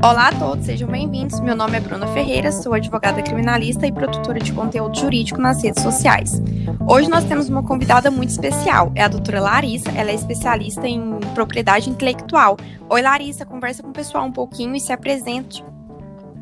Olá 0.00 0.28
a 0.28 0.38
todos, 0.38 0.64
sejam 0.64 0.88
bem-vindos. 0.88 1.40
Meu 1.40 1.56
nome 1.56 1.76
é 1.76 1.80
Bruna 1.80 2.06
Ferreira, 2.14 2.52
sou 2.52 2.72
advogada 2.72 3.20
criminalista 3.20 3.84
e 3.84 3.90
produtora 3.90 4.38
de 4.38 4.52
conteúdo 4.52 4.96
jurídico 4.96 5.40
nas 5.40 5.60
redes 5.60 5.82
sociais. 5.82 6.40
Hoje 6.88 7.10
nós 7.10 7.24
temos 7.24 7.48
uma 7.48 7.64
convidada 7.64 8.08
muito 8.08 8.28
especial, 8.28 8.92
é 8.94 9.02
a 9.02 9.08
doutora 9.08 9.40
Larissa, 9.40 9.90
ela 9.90 10.12
é 10.12 10.14
especialista 10.14 10.86
em 10.86 11.18
propriedade 11.34 11.90
intelectual. 11.90 12.56
Oi 12.88 13.02
Larissa, 13.02 13.44
conversa 13.44 13.82
com 13.82 13.88
o 13.88 13.92
pessoal 13.92 14.24
um 14.24 14.30
pouquinho 14.30 14.76
e 14.76 14.80
se 14.80 14.92
apresente. 14.92 15.64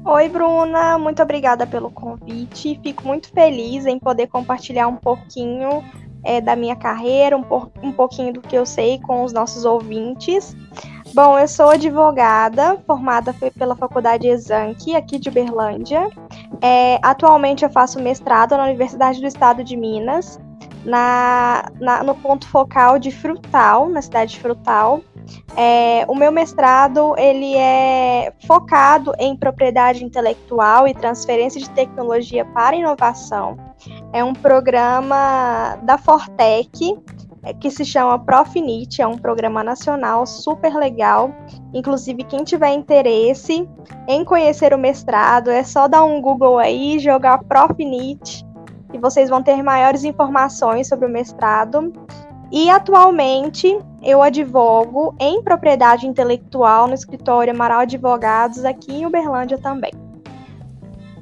Oi 0.04 0.29
Bruna, 0.29 0.98
muito 0.98 1.23
obrigada 1.23 1.66
pelo 1.66 1.91
convite, 1.91 2.79
fico 2.82 3.07
muito 3.07 3.30
feliz 3.32 3.86
em 3.86 3.98
poder 3.98 4.27
compartilhar 4.27 4.86
um 4.86 4.96
pouquinho 4.96 5.82
é, 6.23 6.43
da 6.43 6.54
minha 6.54 6.77
carreira, 6.77 7.34
um, 7.38 7.45
um 7.82 7.91
pouquinho 7.91 8.34
do 8.34 8.43
que 8.43 8.54
eu 8.54 8.66
sei 8.66 9.00
com 9.00 9.25
os 9.25 9.32
nossos 9.32 9.64
ouvintes. 9.64 10.54
Bom, 11.17 11.39
eu 11.39 11.48
sou 11.48 11.71
advogada, 11.71 12.77
formada 12.87 13.34
pela 13.59 13.75
Faculdade 13.75 14.29
Exanc, 14.29 14.95
aqui 14.95 15.19
de 15.19 15.30
Berlândia. 15.30 16.11
É, 16.61 16.98
atualmente 17.02 17.65
eu 17.65 17.70
faço 17.70 17.98
mestrado 17.98 18.55
na 18.55 18.65
Universidade 18.65 19.19
do 19.19 19.27
Estado 19.27 19.65
de 19.65 19.79
Minas, 19.79 20.39
na, 20.84 21.70
na, 21.80 22.02
no 22.02 22.15
ponto 22.15 22.47
focal 22.47 22.98
de 22.98 23.11
Frutal, 23.11 23.89
na 23.89 24.02
cidade 24.02 24.33
de 24.33 24.41
Frutal. 24.41 25.01
É, 25.56 26.05
o 26.06 26.15
meu 26.15 26.30
mestrado 26.30 27.15
ele 27.17 27.56
é 27.56 28.30
focado 28.47 29.14
em 29.19 29.34
propriedade 29.34 30.05
intelectual 30.05 30.87
e 30.87 30.92
transferência 30.92 31.59
de 31.59 31.70
tecnologia 31.70 32.45
para 32.45 32.77
inovação. 32.77 33.56
É 34.12 34.23
um 34.23 34.34
programa 34.34 35.78
da 35.83 35.97
Fortec, 35.97 36.95
que 37.55 37.70
se 37.70 37.84
chama 37.84 38.18
Profinit, 38.18 39.00
é 39.00 39.06
um 39.06 39.16
programa 39.16 39.62
nacional 39.62 40.27
super 40.27 40.74
legal. 40.74 41.30
Inclusive, 41.72 42.24
quem 42.24 42.45
tiver 42.45 42.72
interesse 42.72 43.69
em 44.09 44.24
conhecer 44.24 44.74
o 44.74 44.78
mestrado, 44.78 45.50
é 45.50 45.62
só 45.62 45.86
dar 45.88 46.05
um 46.05 46.20
Google 46.20 46.58
aí, 46.58 46.98
jogar 46.98 47.42
Profinit, 47.44 48.44
e 48.92 48.98
vocês 48.98 49.28
vão 49.28 49.42
ter 49.42 49.62
maiores 49.62 50.05
informações 50.05 50.88
sobre 50.88 51.06
o 51.06 51.11
mestrado. 51.11 51.92
E 52.50 52.70
atualmente 52.70 53.77
eu 54.03 54.22
advogo 54.22 55.14
em 55.19 55.42
propriedade 55.42 56.06
intelectual 56.06 56.86
no 56.86 56.94
escritório 56.94 57.53
Amaral 57.53 57.81
Advogados 57.81 58.64
aqui 58.64 58.92
em 58.92 59.06
Uberlândia 59.06 59.58
também. 59.58 59.92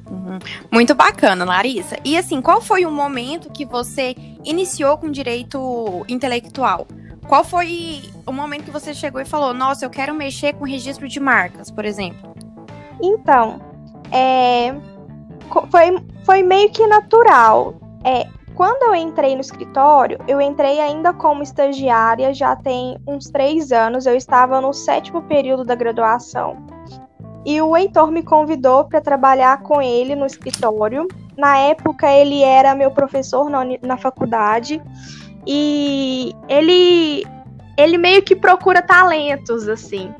Uhum. 0.09 0.37
Muito 0.71 0.93
bacana, 0.93 1.43
Larissa. 1.43 1.97
E 2.05 2.15
assim, 2.15 2.41
qual 2.41 2.61
foi 2.61 2.85
o 2.85 2.91
momento 2.91 3.51
que 3.51 3.65
você 3.65 4.15
iniciou 4.45 4.97
com 4.97 5.09
direito 5.09 6.05
intelectual? 6.07 6.87
Qual 7.27 7.43
foi 7.43 8.03
o 8.25 8.31
momento 8.31 8.65
que 8.65 8.71
você 8.71 8.93
chegou 8.93 9.19
e 9.19 9.25
falou: 9.25 9.53
Nossa, 9.53 9.85
eu 9.85 9.89
quero 9.89 10.13
mexer 10.13 10.53
com 10.53 10.63
registro 10.63 11.07
de 11.07 11.19
marcas, 11.19 11.71
por 11.71 11.85
exemplo? 11.85 12.35
Então, 13.01 13.59
é, 14.11 14.73
foi, 15.71 15.97
foi 16.23 16.43
meio 16.43 16.69
que 16.71 16.85
natural. 16.87 17.75
É, 18.03 18.27
quando 18.55 18.83
eu 18.83 18.95
entrei 18.95 19.35
no 19.35 19.41
escritório, 19.41 20.17
eu 20.27 20.39
entrei 20.39 20.79
ainda 20.79 21.13
como 21.13 21.43
estagiária, 21.43 22.33
já 22.33 22.55
tem 22.55 22.97
uns 23.05 23.29
três 23.29 23.71
anos, 23.71 24.05
eu 24.05 24.15
estava 24.15 24.61
no 24.61 24.71
sétimo 24.71 25.21
período 25.23 25.65
da 25.65 25.75
graduação. 25.75 26.55
E 27.45 27.61
o 27.61 27.75
Heitor 27.75 28.11
me 28.11 28.23
convidou 28.23 28.85
para 28.85 29.01
trabalhar 29.01 29.61
com 29.61 29.81
ele 29.81 30.15
no 30.15 30.25
escritório. 30.25 31.07
Na 31.37 31.57
época, 31.57 32.11
ele 32.11 32.41
era 32.43 32.75
meu 32.75 32.91
professor 32.91 33.49
na, 33.49 33.63
na 33.81 33.97
faculdade. 33.97 34.81
E 35.45 36.33
ele, 36.47 37.25
ele 37.77 37.97
meio 37.97 38.23
que 38.23 38.35
procura 38.35 38.81
talentos, 38.81 39.67
assim, 39.67 40.13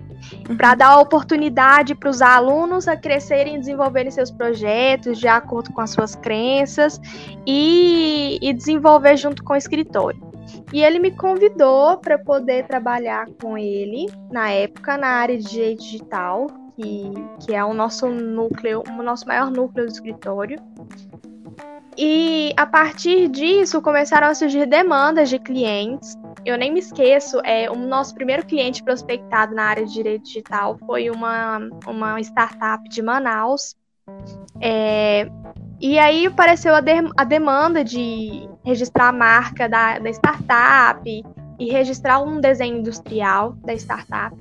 para 0.57 0.75
dar 0.75 0.99
oportunidade 0.99 1.95
para 1.95 2.09
os 2.09 2.21
alunos 2.21 2.87
a 2.87 2.95
crescerem 2.95 3.55
e 3.55 3.59
desenvolverem 3.59 4.11
seus 4.11 4.29
projetos 4.29 5.17
de 5.17 5.27
acordo 5.27 5.71
com 5.71 5.81
as 5.81 5.91
suas 5.91 6.15
crenças 6.15 6.99
e, 7.45 8.37
e 8.41 8.53
desenvolver 8.53 9.17
junto 9.17 9.43
com 9.43 9.53
o 9.53 9.57
escritório. 9.57 10.23
E 10.71 10.83
ele 10.83 10.99
me 10.99 11.11
convidou 11.11 11.97
para 11.97 12.19
poder 12.19 12.67
trabalhar 12.67 13.27
com 13.41 13.57
ele 13.57 14.07
na 14.31 14.51
época 14.51 14.97
na 14.97 15.07
área 15.07 15.37
de 15.37 15.49
direito 15.49 15.83
digital, 15.83 16.47
que, 16.75 17.11
que 17.39 17.53
é 17.53 17.63
o 17.63 17.73
nosso 17.73 18.07
núcleo, 18.07 18.83
o 18.87 19.03
nosso 19.03 19.27
maior 19.27 19.49
núcleo 19.49 19.85
do 19.85 19.91
escritório. 19.91 20.59
E 21.97 22.53
a 22.57 22.65
partir 22.65 23.29
disso 23.29 23.81
começaram 23.81 24.27
a 24.27 24.35
surgir 24.35 24.65
demandas 24.65 25.29
de 25.29 25.39
clientes. 25.39 26.17
Eu 26.45 26.57
nem 26.57 26.71
me 26.71 26.79
esqueço, 26.79 27.39
é, 27.43 27.71
o 27.71 27.75
nosso 27.75 28.13
primeiro 28.13 28.45
cliente 28.45 28.83
prospectado 28.83 29.55
na 29.55 29.63
área 29.63 29.85
de 29.85 29.93
direito 29.93 30.23
digital 30.23 30.77
foi 30.85 31.09
uma, 31.09 31.59
uma 31.87 32.19
startup 32.19 32.87
de 32.89 33.01
Manaus. 33.01 33.75
É, 34.61 35.27
e 35.79 35.97
aí 35.97 36.27
apareceu 36.27 36.75
a, 36.75 36.81
de, 36.81 36.91
a 37.17 37.23
demanda 37.23 37.83
de 37.83 38.47
registrar 38.63 39.09
a 39.09 39.11
marca 39.13 39.67
da, 39.67 39.97
da 39.97 40.09
startup 40.09 41.23
e 41.57 41.71
registrar 41.71 42.19
um 42.19 42.39
desenho 42.41 42.77
industrial 42.77 43.53
da 43.63 43.73
startup. 43.73 44.35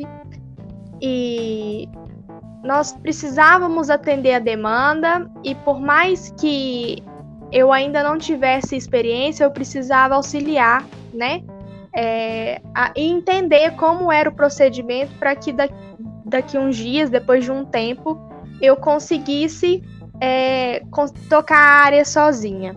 E 1.00 1.88
nós 2.64 2.94
precisávamos 2.94 3.90
atender 3.90 4.34
a 4.34 4.38
demanda 4.38 5.30
e 5.44 5.54
por 5.54 5.78
mais 5.78 6.34
que 6.40 7.02
eu 7.52 7.70
ainda 7.70 8.02
não 8.02 8.16
tivesse 8.16 8.74
experiência, 8.74 9.44
eu 9.44 9.50
precisava 9.50 10.14
auxiliar, 10.14 10.84
né? 11.12 11.42
É, 11.94 12.60
a, 12.74 12.90
entender 12.96 13.76
como 13.76 14.10
era 14.10 14.28
o 14.28 14.34
procedimento 14.34 15.14
para 15.18 15.36
que 15.36 15.52
da, 15.52 15.68
daqui 16.24 16.58
uns 16.58 16.74
dias, 16.74 17.10
depois 17.10 17.44
de 17.44 17.52
um 17.52 17.64
tempo, 17.64 18.18
eu 18.60 18.76
conseguisse 18.76 19.82
é, 20.20 20.82
tocar 21.28 21.58
a 21.58 21.84
área 21.84 22.04
sozinha. 22.04 22.74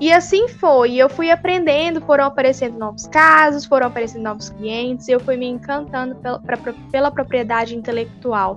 E 0.00 0.12
assim 0.12 0.46
foi, 0.46 0.94
eu 0.94 1.10
fui 1.10 1.28
aprendendo, 1.28 2.00
foram 2.00 2.24
aparecendo 2.24 2.78
novos 2.78 3.06
casos, 3.08 3.64
foram 3.64 3.88
aparecendo 3.88 4.22
novos 4.22 4.48
clientes, 4.48 5.08
eu 5.08 5.18
fui 5.18 5.36
me 5.36 5.46
encantando 5.46 6.14
pela, 6.14 6.38
pra, 6.38 6.56
pela 6.90 7.10
propriedade 7.10 7.76
intelectual. 7.76 8.56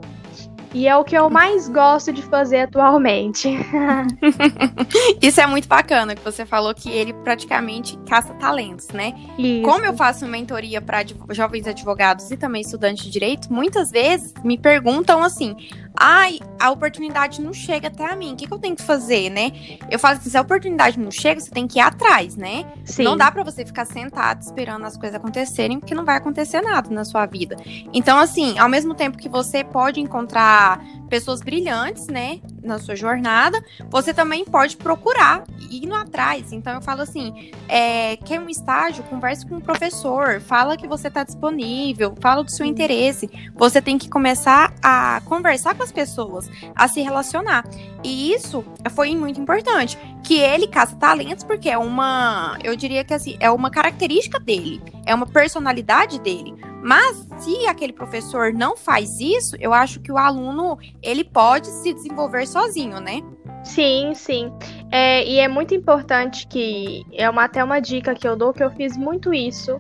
E 0.74 0.88
é 0.88 0.96
o 0.96 1.04
que 1.04 1.18
eu 1.18 1.30
mais 1.30 1.68
gosto 1.68 2.14
de 2.14 2.22
fazer 2.22 2.62
atualmente. 2.62 3.50
Isso 5.22 5.42
é 5.42 5.46
muito 5.46 5.68
bacana, 5.68 6.16
que 6.16 6.24
você 6.24 6.46
falou 6.46 6.74
que 6.74 6.90
ele 6.90 7.14
praticamente 7.14 7.98
caça 8.08 8.34
talentos, 8.36 8.88
né? 8.90 9.14
Isso. 9.38 9.64
Como 9.64 9.86
eu 9.86 9.94
faço 9.94 10.26
mentoria 10.26 10.81
para 10.81 11.04
jovens 11.31 11.68
advogados 11.68 12.31
e 12.31 12.38
também 12.38 12.62
estudantes 12.62 13.04
de 13.04 13.12
direito, 13.12 13.52
muitas 13.52 13.92
vezes 13.92 14.34
me 14.44 14.58
perguntam 14.58 15.22
assim: 15.22 15.56
ai, 15.98 16.40
a 16.60 16.72
oportunidade 16.72 17.42
não 17.42 17.54
chega 17.54 17.90
até 17.90 18.06
a 18.06 18.16
mim, 18.16 18.34
o 18.34 18.36
que, 18.36 18.48
que 18.48 18.54
eu 18.54 18.60
tenho 18.60 18.76
que 18.76 18.84
fazer, 18.84 19.30
né? 19.30 19.52
Eu 19.90 20.00
falo 20.00 20.18
assim, 20.18 20.30
se 20.30 20.38
a 20.38 20.42
oportunidade 20.42 20.98
não 20.98 21.12
chega, 21.12 21.40
você 21.40 21.52
tem 21.52 21.68
que 21.68 21.80
ir 21.80 21.81
atrás, 21.81 22.36
né? 22.36 22.66
Sim. 22.86 23.04
Não 23.04 23.18
dá 23.18 23.30
para 23.31 23.44
você 23.44 23.66
ficar 23.66 23.86
sentado 23.86 24.42
esperando 24.42 24.86
as 24.86 24.96
coisas 24.96 25.16
acontecerem, 25.16 25.80
porque 25.80 25.94
não 25.94 26.06
vai 26.06 26.16
acontecer 26.18 26.62
nada 26.62 26.90
na 26.90 27.04
sua 27.04 27.26
vida. 27.26 27.58
Então, 27.94 28.18
assim, 28.18 28.58
ao 28.58 28.70
mesmo 28.70 28.94
tempo 28.94 29.18
que 29.18 29.28
você 29.28 29.64
pode 29.64 30.00
encontrar 30.00 30.61
pessoas 31.10 31.42
brilhantes, 31.42 32.08
né, 32.08 32.40
na 32.64 32.80
sua 32.80 32.96
jornada, 32.96 33.62
você 33.90 34.14
também 34.14 34.46
pode 34.46 34.78
procurar 34.78 35.44
ir 35.70 35.86
no 35.86 35.96
atrás. 35.96 36.54
Então 36.54 36.74
eu 36.74 36.82
falo 36.82 37.02
assim, 37.02 37.52
é, 37.68 38.16
quer 38.18 38.40
um 38.40 38.50
estágio, 38.50 39.04
converse 39.04 39.46
com 39.46 39.58
o 39.58 39.62
professor, 39.62 40.40
fala 40.40 40.78
que 40.78 40.88
você 40.88 41.10
está 41.10 41.24
disponível, 41.24 42.16
fala 42.22 42.44
do 42.44 42.52
seu 42.52 42.66
interesse. 42.66 43.30
Você 43.56 43.82
tem 43.82 43.98
que 43.98 44.10
começar 44.10 44.74
a 44.82 45.22
conversar 45.26 45.76
com 45.76 45.84
as 45.84 45.92
pessoas, 45.92 46.50
a 46.76 46.88
se 46.88 47.02
relacionar. 47.02 47.66
E 48.04 48.34
isso 48.34 48.64
foi 48.92 49.16
muito 49.16 49.40
importante, 49.40 49.98
que 50.24 50.40
ele 50.40 50.68
caça 50.68 50.96
talentos 50.96 51.44
porque 51.44 51.70
é 51.70 51.78
uma, 51.78 52.58
eu 52.64 52.76
diria 52.76 53.04
que 53.04 53.14
assim, 53.14 53.36
é 53.40 53.52
uma 53.52 53.70
característica 53.70 54.40
dele, 54.40 54.82
é 55.06 55.14
uma 55.14 55.26
personalidade 55.26 56.20
dele. 56.20 56.71
Mas 56.81 57.28
se 57.40 57.68
aquele 57.68 57.94
professor 57.94 58.53
não 58.53 58.75
faz 58.75 59.19
isso, 59.19 59.56
eu 59.60 59.74
acho 59.74 60.00
que 60.00 60.12
o 60.12 60.18
aluno 60.18 60.78
ele 61.01 61.24
pode 61.24 61.68
se 61.68 61.94
desenvolver 61.94 62.48
sozinho, 62.48 63.00
né? 63.00 63.22
Sim, 63.63 64.13
sim. 64.16 64.51
É, 64.92 65.24
e 65.25 65.39
é 65.39 65.48
muito 65.48 65.75
importante 65.75 66.48
que 66.48 67.06
é 67.13 67.30
uma, 67.30 67.44
até 67.45 67.63
uma 67.63 67.80
dica 67.80 68.16
que 68.16 68.28
eu 68.28 68.36
dou 68.36 68.51
que 68.51 68.63
eu 68.63 68.72
fiz 68.72 68.98
muito 68.98 69.33
isso 69.33 69.80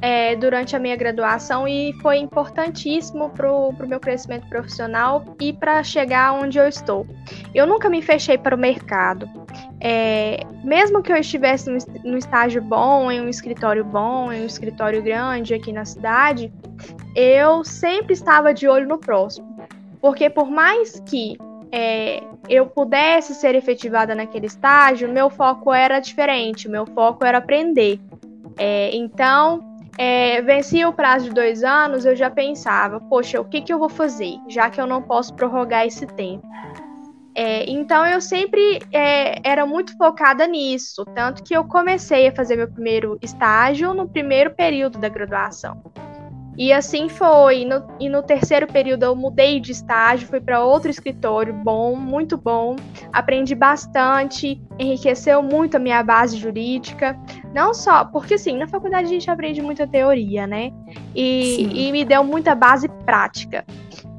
é, 0.00 0.36
durante 0.36 0.76
a 0.76 0.78
minha 0.78 0.96
graduação 0.96 1.66
e 1.66 1.92
foi 2.00 2.18
importantíssimo 2.18 3.30
para 3.30 3.52
o 3.52 3.74
meu 3.86 3.98
crescimento 3.98 4.48
profissional 4.48 5.24
e 5.40 5.52
para 5.52 5.82
chegar 5.82 6.32
onde 6.32 6.58
eu 6.58 6.68
estou. 6.68 7.06
Eu 7.54 7.66
nunca 7.66 7.88
me 7.88 8.00
fechei 8.00 8.38
para 8.38 8.54
o 8.54 8.58
mercado. 8.58 9.28
É, 9.80 10.40
mesmo 10.62 11.02
que 11.02 11.12
eu 11.12 11.16
estivesse 11.16 11.70
no 12.04 12.16
estágio 12.16 12.62
bom, 12.62 13.10
em 13.10 13.20
um 13.20 13.28
escritório 13.28 13.84
bom, 13.84 14.32
em 14.32 14.42
um 14.42 14.46
escritório 14.46 15.02
grande 15.02 15.54
aqui 15.54 15.72
na 15.72 15.84
cidade, 15.84 16.52
eu 17.14 17.64
sempre 17.64 18.12
estava 18.12 18.54
de 18.54 18.68
olho 18.68 18.86
no 18.86 18.98
próximo. 18.98 19.56
Porque 20.00 20.30
por 20.30 20.48
mais 20.48 21.00
que 21.00 21.36
é, 21.72 22.22
eu 22.48 22.66
pudesse 22.66 23.34
ser 23.34 23.54
efetivada 23.54 24.14
naquele 24.14 24.46
estágio, 24.46 25.08
meu 25.08 25.28
foco 25.28 25.72
era 25.72 25.98
diferente, 25.98 26.68
meu 26.68 26.86
foco 26.86 27.24
era 27.24 27.38
aprender. 27.38 28.00
É, 28.56 28.94
então, 28.94 29.67
é, 29.98 30.40
vencia 30.42 30.88
o 30.88 30.92
prazo 30.92 31.24
de 31.24 31.34
dois 31.34 31.64
anos, 31.64 32.06
eu 32.06 32.14
já 32.14 32.30
pensava, 32.30 33.00
poxa, 33.00 33.40
o 33.40 33.44
que, 33.44 33.60
que 33.60 33.72
eu 33.72 33.80
vou 33.80 33.88
fazer, 33.88 34.34
já 34.46 34.70
que 34.70 34.80
eu 34.80 34.86
não 34.86 35.02
posso 35.02 35.34
prorrogar 35.34 35.84
esse 35.84 36.06
tempo. 36.06 36.46
É, 37.34 37.68
então 37.68 38.06
eu 38.06 38.20
sempre 38.20 38.80
é, 38.92 39.40
era 39.48 39.66
muito 39.66 39.96
focada 39.96 40.46
nisso, 40.46 41.04
tanto 41.14 41.42
que 41.42 41.54
eu 41.54 41.64
comecei 41.64 42.28
a 42.28 42.34
fazer 42.34 42.56
meu 42.56 42.68
primeiro 42.68 43.18
estágio 43.20 43.92
no 43.92 44.08
primeiro 44.08 44.54
período 44.54 44.98
da 44.98 45.08
graduação. 45.08 45.82
E 46.58 46.72
assim 46.72 47.08
foi. 47.08 47.64
No, 47.64 47.86
e 48.00 48.08
no 48.08 48.20
terceiro 48.20 48.66
período 48.66 49.04
eu 49.04 49.14
mudei 49.14 49.60
de 49.60 49.70
estágio, 49.70 50.26
fui 50.26 50.40
para 50.40 50.64
outro 50.64 50.90
escritório 50.90 51.54
bom, 51.54 51.94
muito 51.94 52.36
bom. 52.36 52.74
Aprendi 53.12 53.54
bastante, 53.54 54.60
enriqueceu 54.76 55.40
muito 55.40 55.76
a 55.76 55.78
minha 55.78 56.02
base 56.02 56.36
jurídica. 56.36 57.16
Não 57.54 57.72
só, 57.72 58.04
porque 58.04 58.34
assim, 58.34 58.58
na 58.58 58.66
faculdade 58.66 59.06
a 59.06 59.10
gente 59.10 59.30
aprende 59.30 59.62
muita 59.62 59.86
teoria, 59.86 60.48
né? 60.48 60.72
E, 61.14 61.86
e 61.86 61.92
me 61.92 62.04
deu 62.04 62.24
muita 62.24 62.56
base 62.56 62.88
prática. 63.06 63.64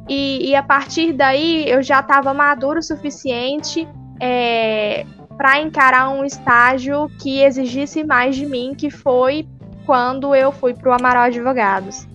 E, 0.08 0.50
e 0.50 0.56
a 0.56 0.64
partir 0.64 1.12
daí 1.12 1.70
eu 1.70 1.84
já 1.84 2.00
estava 2.00 2.34
maduro 2.34 2.80
o 2.80 2.84
suficiente 2.84 3.86
é, 4.18 5.06
para 5.38 5.60
encarar 5.60 6.10
um 6.10 6.24
estágio 6.24 7.10
que 7.22 7.42
exigisse 7.42 8.02
mais 8.06 8.38
de 8.38 8.46
mim, 8.46 8.74
que 8.74 8.90
foi 8.90 9.46
quando 9.86 10.34
eu 10.34 10.54
fui 10.54 10.74
para 10.74 10.90
o 10.90 10.94
Amaral 10.94 11.24
Advogados. 11.24 12.08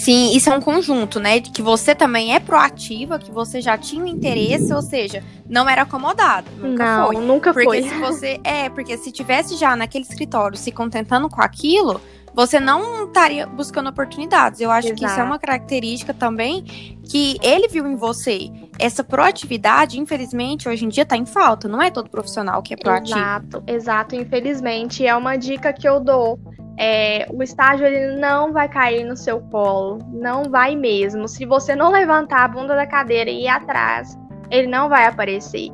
Sim, 0.00 0.34
isso 0.34 0.48
é 0.48 0.56
um 0.56 0.62
conjunto, 0.62 1.20
né? 1.20 1.40
Que 1.40 1.60
você 1.60 1.94
também 1.94 2.34
é 2.34 2.40
proativa, 2.40 3.18
que 3.18 3.30
você 3.30 3.60
já 3.60 3.76
tinha 3.76 4.02
um 4.02 4.06
interesse, 4.06 4.72
ou 4.72 4.80
seja, 4.80 5.22
não 5.46 5.68
era 5.68 5.82
acomodado. 5.82 6.50
Nunca 6.56 6.96
não, 6.96 7.06
foi. 7.06 7.16
Nunca 7.16 7.52
porque 7.52 7.66
foi. 7.66 7.82
se 7.82 7.98
você. 7.98 8.40
É, 8.42 8.70
porque 8.70 8.96
se 8.96 9.12
tivesse 9.12 9.56
já 9.56 9.76
naquele 9.76 10.04
escritório 10.04 10.56
se 10.56 10.72
contentando 10.72 11.28
com 11.28 11.42
aquilo, 11.42 12.00
você 12.34 12.58
não 12.58 13.08
estaria 13.08 13.46
buscando 13.46 13.90
oportunidades. 13.90 14.62
Eu 14.62 14.70
acho 14.70 14.88
Exato. 14.88 15.00
que 15.00 15.06
isso 15.06 15.20
é 15.20 15.22
uma 15.22 15.38
característica 15.38 16.14
também 16.14 16.64
que 17.04 17.38
ele 17.42 17.68
viu 17.68 17.86
em 17.86 17.94
você. 17.94 18.50
Essa 18.78 19.04
proatividade, 19.04 20.00
infelizmente, 20.00 20.66
hoje 20.66 20.86
em 20.86 20.88
dia 20.88 21.02
está 21.02 21.16
em 21.16 21.26
falta. 21.26 21.68
Não 21.68 21.82
é 21.82 21.90
todo 21.90 22.08
profissional 22.08 22.62
que 22.62 22.72
é 22.72 22.76
proativo. 22.78 23.18
Exato, 23.18 23.62
exato. 23.66 24.16
Infelizmente, 24.16 25.06
é 25.06 25.14
uma 25.14 25.36
dica 25.36 25.74
que 25.74 25.86
eu 25.86 26.00
dou 26.00 26.40
é, 26.82 27.26
o 27.30 27.42
estágio 27.42 27.86
ele 27.86 28.16
não 28.16 28.54
vai 28.54 28.66
cair 28.66 29.04
no 29.04 29.14
seu 29.14 29.38
colo, 29.38 29.98
não 30.10 30.44
vai 30.44 30.74
mesmo. 30.74 31.28
Se 31.28 31.44
você 31.44 31.76
não 31.76 31.92
levantar 31.92 32.42
a 32.42 32.48
bunda 32.48 32.74
da 32.74 32.86
cadeira 32.86 33.28
e 33.28 33.42
ir 33.42 33.48
atrás, 33.48 34.18
ele 34.50 34.66
não 34.66 34.88
vai 34.88 35.04
aparecer. 35.04 35.68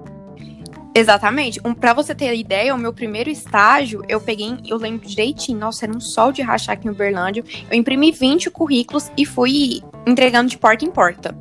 Exatamente. 0.93 1.61
Um, 1.65 1.73
para 1.73 1.93
você 1.93 2.13
ter 2.13 2.35
ideia, 2.35 2.75
o 2.75 2.79
meu 2.79 2.93
primeiro 2.93 3.31
estágio, 3.31 4.03
eu 4.09 4.21
peguei, 4.21 4.59
eu 4.67 4.77
lembro 4.79 5.07
direitinho, 5.07 5.61
nossa, 5.61 5.85
era 5.85 5.97
um 5.97 6.01
sol 6.01 6.33
de 6.33 6.43
rachar 6.43 6.73
aqui 6.73 6.89
em 6.89 6.91
Uberlândia. 6.91 7.45
Eu 7.71 7.79
imprimi 7.79 8.11
20 8.11 8.51
currículos 8.51 9.09
e 9.17 9.25
fui 9.25 9.83
entregando 10.05 10.51
de 10.51 10.59
porta 10.59 10.85
em 10.85 10.91
porta. 10.91 11.37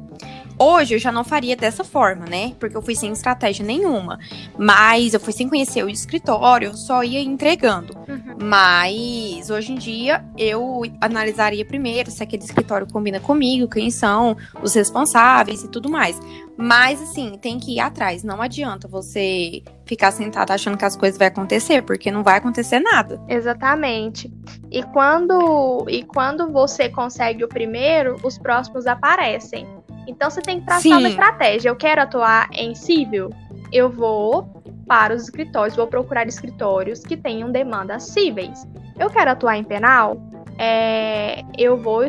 Hoje 0.60 0.96
eu 0.96 1.00
já 1.00 1.12
não 1.12 1.24
faria 1.24 1.56
dessa 1.56 1.84
forma, 1.84 2.26
né? 2.26 2.54
Porque 2.60 2.78
eu 2.78 2.82
fui 2.82 2.96
sem 2.96 3.12
estratégia 3.12 3.66
nenhuma. 3.66 4.20
Mas 4.58 5.14
eu 5.14 5.20
fui 5.20 5.34
sem 5.34 5.50
conhecer 5.50 5.84
o 5.84 5.90
escritório, 5.90 6.70
eu 6.70 6.74
só 6.76 7.04
ia 7.04 7.20
entregando. 7.20 7.98
Uhum. 8.08 8.25
Mas 8.42 9.50
hoje 9.50 9.72
em 9.72 9.76
dia 9.76 10.24
eu 10.38 10.82
analisaria 11.00 11.66
primeiro 11.66 12.12
se 12.12 12.22
aquele 12.22 12.44
escritório 12.44 12.88
combina 12.92 13.20
comigo, 13.20 13.68
quem 13.68 13.90
são 13.90 14.36
os 14.62 14.74
responsáveis 14.74 15.64
e 15.64 15.68
tudo 15.70 15.90
mais. 15.90 16.20
Mas 16.58 17.02
assim, 17.02 17.38
tem 17.42 17.60
que 17.60 17.76
ir 17.76 17.80
atrás. 17.80 18.24
Não 18.24 18.42
adianta 18.42 18.88
você 18.88 19.62
ficar 19.86 20.12
sentado 20.12 20.52
achando 20.52 20.78
que 20.78 20.86
as 20.86 20.96
coisas 20.96 21.18
vão 21.18 21.28
acontecer, 21.28 21.82
porque 21.84 22.12
não 22.12 22.24
vai 22.24 22.38
acontecer 22.38 22.80
nada. 22.80 23.22
Exatamente. 23.28 24.32
E 24.72 24.84
quando 24.84 25.86
e 25.90 26.04
quando 26.04 26.52
você 26.52 26.90
consegue 26.90 27.44
o 27.44 27.48
primeiro, 27.48 28.18
os 28.24 28.38
próximos 28.38 28.88
aparecem. 28.88 29.68
Então 30.08 30.30
você 30.30 30.42
tem 30.42 30.60
que 30.60 30.66
traçar 30.66 30.82
Sim. 30.82 30.94
uma 30.94 31.10
estratégia. 31.10 31.70
Eu 31.70 31.76
quero 31.76 32.02
atuar 32.02 32.50
em 32.52 32.76
civil, 32.76 33.32
eu 33.72 33.90
vou 33.90 34.64
para 34.88 35.14
os 35.14 35.24
escritórios, 35.24 35.76
vou 35.76 35.88
procurar 35.88 36.28
escritórios 36.28 37.00
que 37.00 37.18
tenham 37.18 37.52
demandas 37.52 38.04
cíveis. 38.04 38.68
Eu 38.98 39.10
quero 39.10 39.32
atuar 39.32 39.58
em 39.58 39.64
penal, 39.64 40.18
é, 40.58 41.44
eu 41.58 41.78
vou 41.78 42.02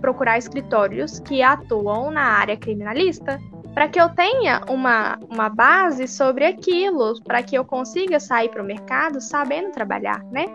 procurar 0.00 0.38
escritórios 0.38 1.20
que 1.20 1.42
atuam 1.42 2.10
na 2.10 2.22
área 2.22 2.56
criminalista, 2.56 3.40
para 3.72 3.88
que 3.88 4.00
eu 4.00 4.08
tenha 4.08 4.62
uma, 4.68 5.18
uma 5.28 5.48
base 5.48 6.06
sobre 6.06 6.44
aquilo, 6.44 7.20
para 7.22 7.42
que 7.42 7.56
eu 7.56 7.64
consiga 7.64 8.20
sair 8.20 8.48
para 8.48 8.62
o 8.62 8.66
mercado 8.66 9.20
sabendo 9.20 9.70
trabalhar, 9.72 10.22
né? 10.30 10.46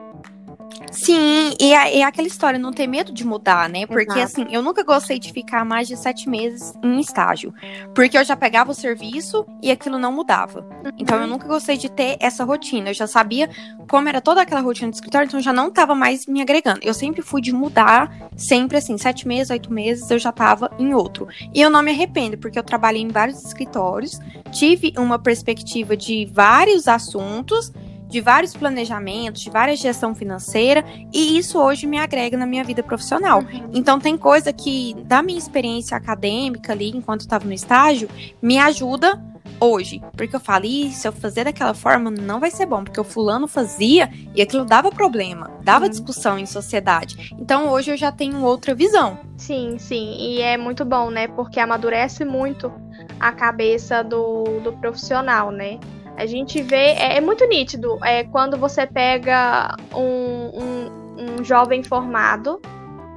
Sim, 1.01 1.53
e 1.57 1.73
é, 1.73 2.03
aquela 2.03 2.27
história, 2.27 2.59
não 2.59 2.73
ter 2.73 2.85
medo 2.85 3.13
de 3.13 3.25
mudar, 3.25 3.69
né? 3.69 3.87
Porque 3.87 4.19
Exato. 4.19 4.41
assim, 4.41 4.47
eu 4.51 4.61
nunca 4.61 4.83
gostei 4.83 5.17
de 5.17 5.31
ficar 5.31 5.63
mais 5.63 5.87
de 5.87 5.95
sete 5.95 6.27
meses 6.27 6.73
em 6.83 6.99
estágio. 6.99 7.53
Porque 7.95 8.17
eu 8.17 8.23
já 8.25 8.35
pegava 8.35 8.71
o 8.71 8.73
serviço 8.73 9.45
e 9.63 9.71
aquilo 9.71 9.97
não 9.97 10.11
mudava. 10.11 10.59
Uhum. 10.59 10.91
Então 10.97 11.21
eu 11.21 11.25
nunca 11.25 11.47
gostei 11.47 11.77
de 11.77 11.89
ter 11.89 12.17
essa 12.19 12.43
rotina. 12.43 12.89
Eu 12.89 12.93
já 12.93 13.07
sabia 13.07 13.49
como 13.87 14.09
era 14.09 14.19
toda 14.19 14.41
aquela 14.41 14.59
rotina 14.59 14.91
do 14.91 14.93
escritório, 14.93 15.25
então 15.25 15.39
já 15.39 15.53
não 15.53 15.69
estava 15.69 15.95
mais 15.95 16.25
me 16.25 16.41
agregando. 16.41 16.81
Eu 16.83 16.93
sempre 16.93 17.21
fui 17.21 17.41
de 17.41 17.53
mudar, 17.53 18.29
sempre 18.35 18.77
assim, 18.77 18.97
sete 18.97 19.25
meses, 19.25 19.51
oito 19.51 19.71
meses, 19.71 20.11
eu 20.11 20.19
já 20.19 20.31
estava 20.31 20.69
em 20.77 20.93
outro. 20.93 21.29
E 21.53 21.61
eu 21.61 21.69
não 21.69 21.81
me 21.81 21.91
arrependo, 21.91 22.37
porque 22.37 22.59
eu 22.59 22.63
trabalhei 22.63 23.01
em 23.01 23.07
vários 23.07 23.41
escritórios, 23.45 24.19
tive 24.51 24.93
uma 24.97 25.17
perspectiva 25.17 25.95
de 25.95 26.29
vários 26.33 26.89
assuntos 26.89 27.71
de 28.09 28.19
vários 28.19 28.53
planejamentos, 28.55 29.41
de 29.41 29.49
várias 29.49 29.79
gestão 29.79 30.15
financeira, 30.15 30.83
e 31.13 31.37
isso 31.37 31.59
hoje 31.59 31.85
me 31.85 31.99
agrega 31.99 32.35
na 32.35 32.45
minha 32.45 32.63
vida 32.63 32.81
profissional. 32.81 33.39
Uhum. 33.39 33.69
Então 33.73 33.99
tem 33.99 34.17
coisa 34.17 34.51
que 34.51 34.95
da 35.05 35.21
minha 35.21 35.37
experiência 35.37 35.95
acadêmica 35.95 36.73
ali, 36.73 36.89
enquanto 36.89 37.21
estava 37.21 37.45
no 37.45 37.53
estágio, 37.53 38.09
me 38.41 38.57
ajuda 38.57 39.21
hoje, 39.59 40.01
porque 40.15 40.35
eu 40.35 40.39
falo, 40.39 40.65
se 40.91 41.07
eu 41.07 41.11
fazer 41.11 41.43
daquela 41.43 41.73
forma 41.73 42.09
não 42.09 42.39
vai 42.39 42.49
ser 42.49 42.65
bom, 42.65 42.83
porque 42.83 42.99
o 42.99 43.03
fulano 43.03 43.47
fazia 43.47 44.09
e 44.33 44.41
aquilo 44.41 44.65
dava 44.65 44.89
problema, 44.89 45.51
dava 45.61 45.85
uhum. 45.85 45.91
discussão 45.91 46.39
em 46.39 46.45
sociedade. 46.45 47.35
Então 47.39 47.69
hoje 47.69 47.91
eu 47.91 47.97
já 47.97 48.11
tenho 48.11 48.41
outra 48.41 48.73
visão. 48.73 49.19
Sim, 49.37 49.77
sim, 49.77 50.15
e 50.17 50.41
é 50.41 50.57
muito 50.57 50.83
bom, 50.83 51.09
né? 51.09 51.27
Porque 51.27 51.59
amadurece 51.59 52.25
muito 52.25 52.71
a 53.19 53.31
cabeça 53.31 54.03
do, 54.03 54.59
do 54.61 54.73
profissional, 54.73 55.51
né? 55.51 55.79
A 56.19 56.25
gente 56.25 56.61
vê, 56.61 56.91
é, 56.97 57.15
é 57.15 57.21
muito 57.21 57.47
nítido, 57.47 57.97
é 58.03 58.25
quando 58.25 58.57
você 58.57 58.85
pega 58.85 59.73
um, 59.95 60.51
um, 60.61 61.39
um 61.39 61.43
jovem 61.45 61.81
formado 61.81 62.61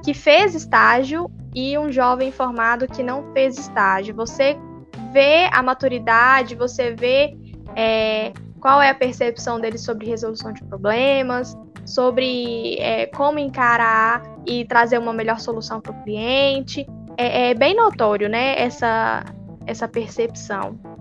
que 0.05 0.13
fez 0.13 0.55
estágio 0.55 1.29
e 1.53 1.77
um 1.77 1.91
jovem 1.91 2.31
formado 2.31 2.87
que 2.87 3.03
não 3.03 3.33
fez 3.33 3.59
estágio. 3.59 4.15
Você 4.15 4.57
vê 5.11 5.49
a 5.51 5.61
maturidade, 5.61 6.55
você 6.55 6.95
vê 6.95 7.35
é, 7.75 8.31
qual 8.61 8.81
é 8.81 8.89
a 8.89 8.95
percepção 8.95 9.59
dele 9.59 9.77
sobre 9.77 10.07
resolução 10.07 10.53
de 10.53 10.63
problemas, 10.63 11.57
sobre 11.85 12.77
é, 12.79 13.07
como 13.07 13.37
encarar 13.37 14.23
e 14.47 14.63
trazer 14.63 14.97
uma 14.97 15.11
melhor 15.11 15.41
solução 15.41 15.81
para 15.81 15.91
o 15.91 16.03
cliente. 16.05 16.87
É, 17.17 17.49
é, 17.49 17.53
bem 17.53 17.75
notório, 17.75 18.29
né, 18.29 18.57
essa, 18.57 19.25
essa 19.65 19.89
percepção. 19.89 20.92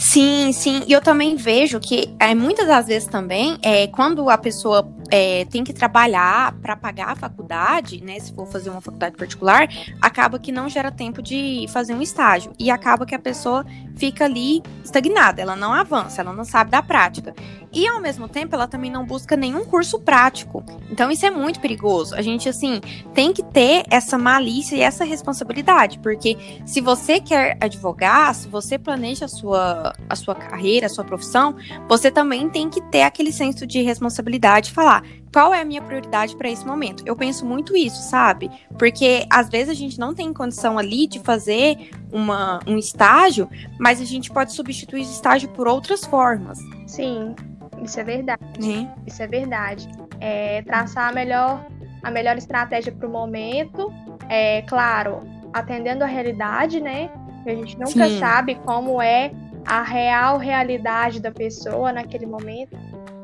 Sim, 0.00 0.52
sim. 0.52 0.84
E 0.86 0.92
eu 0.92 1.00
também 1.02 1.34
vejo 1.34 1.80
que 1.80 2.08
é, 2.20 2.32
muitas 2.32 2.68
das 2.68 2.86
vezes 2.86 3.08
também, 3.08 3.58
é, 3.62 3.88
quando 3.88 4.30
a 4.30 4.38
pessoa 4.38 4.88
é, 5.10 5.44
tem 5.46 5.64
que 5.64 5.72
trabalhar 5.72 6.52
para 6.60 6.76
pagar 6.76 7.08
a 7.08 7.16
faculdade, 7.16 8.02
né? 8.02 8.18
Se 8.18 8.32
for 8.32 8.46
fazer 8.46 8.70
uma 8.70 8.80
faculdade 8.80 9.16
particular, 9.16 9.68
acaba 10.00 10.38
que 10.38 10.52
não 10.52 10.68
gera 10.68 10.90
tempo 10.90 11.22
de 11.22 11.66
fazer 11.68 11.94
um 11.94 12.02
estágio. 12.02 12.52
E 12.58 12.70
acaba 12.70 13.06
que 13.06 13.14
a 13.14 13.18
pessoa 13.18 13.64
fica 13.96 14.24
ali 14.24 14.62
estagnada, 14.84 15.42
ela 15.42 15.56
não 15.56 15.72
avança, 15.72 16.20
ela 16.20 16.32
não 16.32 16.44
sabe 16.44 16.70
da 16.70 16.82
prática. 16.82 17.34
E 17.72 17.86
ao 17.86 18.00
mesmo 18.00 18.28
tempo, 18.28 18.54
ela 18.54 18.66
também 18.66 18.90
não 18.90 19.04
busca 19.04 19.36
nenhum 19.36 19.64
curso 19.64 19.98
prático. 19.98 20.64
Então 20.90 21.10
isso 21.10 21.26
é 21.26 21.30
muito 21.30 21.60
perigoso. 21.60 22.14
A 22.14 22.22
gente, 22.22 22.48
assim, 22.48 22.80
tem 23.12 23.32
que 23.32 23.42
ter 23.42 23.84
essa 23.90 24.16
malícia 24.16 24.76
e 24.76 24.80
essa 24.80 25.04
responsabilidade, 25.04 25.98
porque 25.98 26.36
se 26.64 26.80
você 26.80 27.20
quer 27.20 27.56
advogar, 27.60 28.34
se 28.34 28.48
você 28.48 28.78
planeja 28.78 29.26
a 29.26 29.28
sua, 29.28 29.92
a 30.08 30.16
sua 30.16 30.34
carreira, 30.34 30.86
a 30.86 30.90
sua 30.90 31.04
profissão, 31.04 31.56
você 31.88 32.10
também 32.10 32.48
tem 32.48 32.70
que 32.70 32.80
ter 32.82 33.02
aquele 33.02 33.32
senso 33.32 33.66
de 33.66 33.82
responsabilidade 33.82 34.70
e 34.70 34.72
falar 34.72 34.97
qual 35.32 35.52
é 35.54 35.60
a 35.60 35.64
minha 35.64 35.82
prioridade 35.82 36.36
para 36.36 36.48
esse 36.48 36.66
momento. 36.66 37.02
Eu 37.06 37.14
penso 37.14 37.44
muito 37.44 37.76
isso, 37.76 38.02
sabe? 38.08 38.50
Porque 38.78 39.26
às 39.30 39.48
vezes 39.48 39.70
a 39.70 39.74
gente 39.74 39.98
não 39.98 40.14
tem 40.14 40.32
condição 40.32 40.78
ali 40.78 41.06
de 41.06 41.18
fazer 41.20 41.90
uma, 42.12 42.60
um 42.66 42.76
estágio, 42.78 43.48
mas 43.78 44.00
a 44.00 44.04
gente 44.04 44.30
pode 44.30 44.52
substituir 44.52 45.02
esse 45.02 45.12
estágio 45.12 45.48
por 45.50 45.68
outras 45.68 46.04
formas. 46.04 46.58
Sim, 46.86 47.34
isso 47.82 48.00
é 48.00 48.04
verdade. 48.04 48.42
É. 48.58 48.88
Isso 49.06 49.22
é 49.22 49.26
verdade. 49.26 49.88
É, 50.20 50.62
traçar 50.62 51.10
a 51.10 51.12
melhor, 51.12 51.66
a 52.02 52.10
melhor 52.10 52.36
estratégia 52.36 52.92
para 52.92 53.06
o 53.06 53.10
momento, 53.10 53.92
é 54.28 54.62
claro, 54.62 55.20
atendendo 55.52 56.04
a 56.04 56.06
realidade, 56.06 56.80
né? 56.80 57.10
A 57.46 57.50
gente 57.50 57.78
nunca 57.78 58.08
Sim. 58.08 58.18
sabe 58.18 58.54
como 58.56 59.00
é 59.00 59.30
a 59.64 59.82
real 59.82 60.38
realidade 60.38 61.20
da 61.20 61.30
pessoa 61.30 61.92
naquele 61.92 62.26
momento 62.26 62.76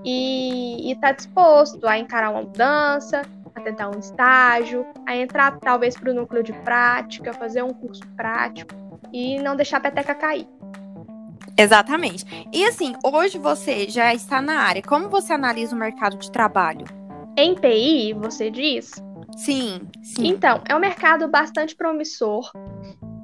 e 0.04 0.92
está 0.92 1.12
disposto 1.12 1.86
a 1.86 1.98
encarar 1.98 2.30
uma 2.30 2.42
mudança, 2.42 3.22
a 3.54 3.60
tentar 3.60 3.88
um 3.88 3.98
estágio, 3.98 4.86
a 5.06 5.16
entrar 5.16 5.58
talvez 5.60 5.96
para 5.96 6.10
o 6.10 6.14
núcleo 6.14 6.42
de 6.42 6.52
prática, 6.52 7.32
fazer 7.32 7.62
um 7.62 7.72
curso 7.72 8.02
prático 8.16 8.74
e 9.12 9.38
não 9.38 9.56
deixar 9.56 9.78
a 9.78 9.80
peteca 9.80 10.14
cair. 10.14 10.46
Exatamente. 11.56 12.24
E 12.52 12.64
assim, 12.64 12.94
hoje 13.02 13.38
você 13.38 13.88
já 13.88 14.12
está 14.12 14.42
na 14.42 14.60
área. 14.60 14.82
Como 14.82 15.08
você 15.08 15.32
analisa 15.32 15.74
o 15.74 15.78
mercado 15.78 16.16
de 16.16 16.30
trabalho? 16.30 16.84
Em 17.36 17.54
PI, 17.54 18.12
você 18.14 18.50
diz? 18.50 18.92
Sim, 19.36 19.80
sim. 20.02 20.28
Então, 20.28 20.62
é 20.68 20.74
um 20.74 20.78
mercado 20.78 21.28
bastante 21.28 21.74
promissor. 21.74 22.50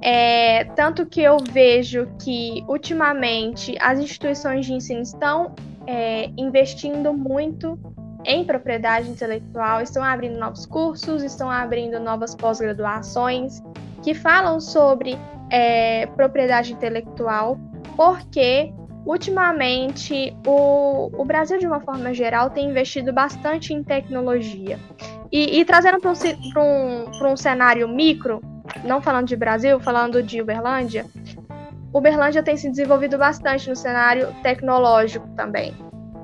É, 0.01 0.65
tanto 0.75 1.05
que 1.05 1.21
eu 1.21 1.37
vejo 1.37 2.07
que, 2.21 2.63
ultimamente, 2.67 3.75
as 3.79 3.99
instituições 3.99 4.65
de 4.65 4.73
ensino 4.73 5.01
estão 5.01 5.53
é, 5.87 6.29
investindo 6.37 7.13
muito 7.13 7.79
em 8.25 8.45
propriedade 8.45 9.09
intelectual, 9.09 9.81
estão 9.81 10.03
abrindo 10.03 10.37
novos 10.37 10.65
cursos, 10.65 11.23
estão 11.23 11.49
abrindo 11.49 11.99
novas 11.99 12.35
pós-graduações 12.35 13.61
que 14.03 14.13
falam 14.13 14.59
sobre 14.59 15.17
é, 15.49 16.05
propriedade 16.07 16.73
intelectual, 16.73 17.57
porque 17.95 18.71
ultimamente 19.05 20.35
o, 20.45 21.09
o 21.13 21.25
Brasil, 21.25 21.57
de 21.57 21.65
uma 21.65 21.79
forma 21.79 22.13
geral, 22.13 22.49
tem 22.49 22.69
investido 22.69 23.11
bastante 23.11 23.73
em 23.73 23.83
tecnologia. 23.83 24.79
E, 25.31 25.59
e 25.59 25.65
trazendo 25.65 25.99
para 25.99 26.11
um, 26.11 26.15
um, 26.57 27.31
um 27.31 27.37
cenário 27.37 27.87
micro, 27.87 28.41
não 28.83 29.01
falando 29.01 29.27
de 29.27 29.35
Brasil, 29.35 29.79
falando 29.79 30.21
de 30.21 30.41
Uberlândia, 30.41 31.05
Uberlândia 31.93 32.43
tem 32.43 32.55
se 32.55 32.69
desenvolvido 32.69 33.17
bastante 33.17 33.69
no 33.69 33.75
cenário 33.75 34.33
tecnológico 34.41 35.27
também. 35.35 35.73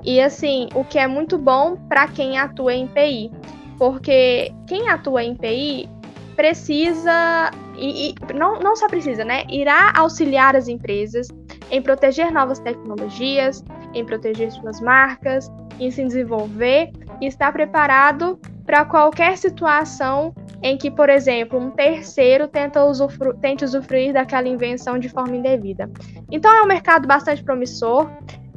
E 0.04 0.20
assim, 0.20 0.68
o 0.74 0.84
que 0.84 0.98
é 0.98 1.06
muito 1.06 1.36
bom 1.36 1.76
para 1.88 2.08
quem 2.08 2.38
atua 2.38 2.74
em 2.74 2.86
PI, 2.86 3.30
porque 3.76 4.52
quem 4.66 4.88
atua 4.88 5.22
em 5.22 5.34
PI 5.34 5.88
precisa 6.34 7.50
e, 7.76 8.10
e, 8.10 8.32
não, 8.32 8.58
não 8.60 8.76
só 8.76 8.88
precisa, 8.88 9.24
né? 9.24 9.44
Irá 9.48 9.92
auxiliar 9.96 10.56
as 10.56 10.68
empresas 10.68 11.28
em 11.70 11.82
proteger 11.82 12.32
novas 12.32 12.58
tecnologias, 12.60 13.62
em 13.92 14.04
proteger 14.04 14.50
suas 14.52 14.80
marcas, 14.80 15.50
em 15.78 15.90
se 15.90 16.02
desenvolver 16.04 16.90
e 17.20 17.26
estar 17.26 17.52
preparado 17.52 18.38
para 18.64 18.84
qualquer 18.84 19.36
situação 19.36 20.34
em 20.62 20.76
que, 20.76 20.90
por 20.90 21.08
exemplo, 21.08 21.58
um 21.58 21.70
terceiro 21.70 22.48
tenta 22.48 22.84
usufru 22.84 23.34
tente 23.34 23.64
usufruir 23.64 24.12
daquela 24.12 24.48
invenção 24.48 24.98
de 24.98 25.08
forma 25.08 25.36
indevida. 25.36 25.90
Então 26.30 26.52
é 26.52 26.62
um 26.62 26.66
mercado 26.66 27.06
bastante 27.06 27.42
promissor. 27.42 28.10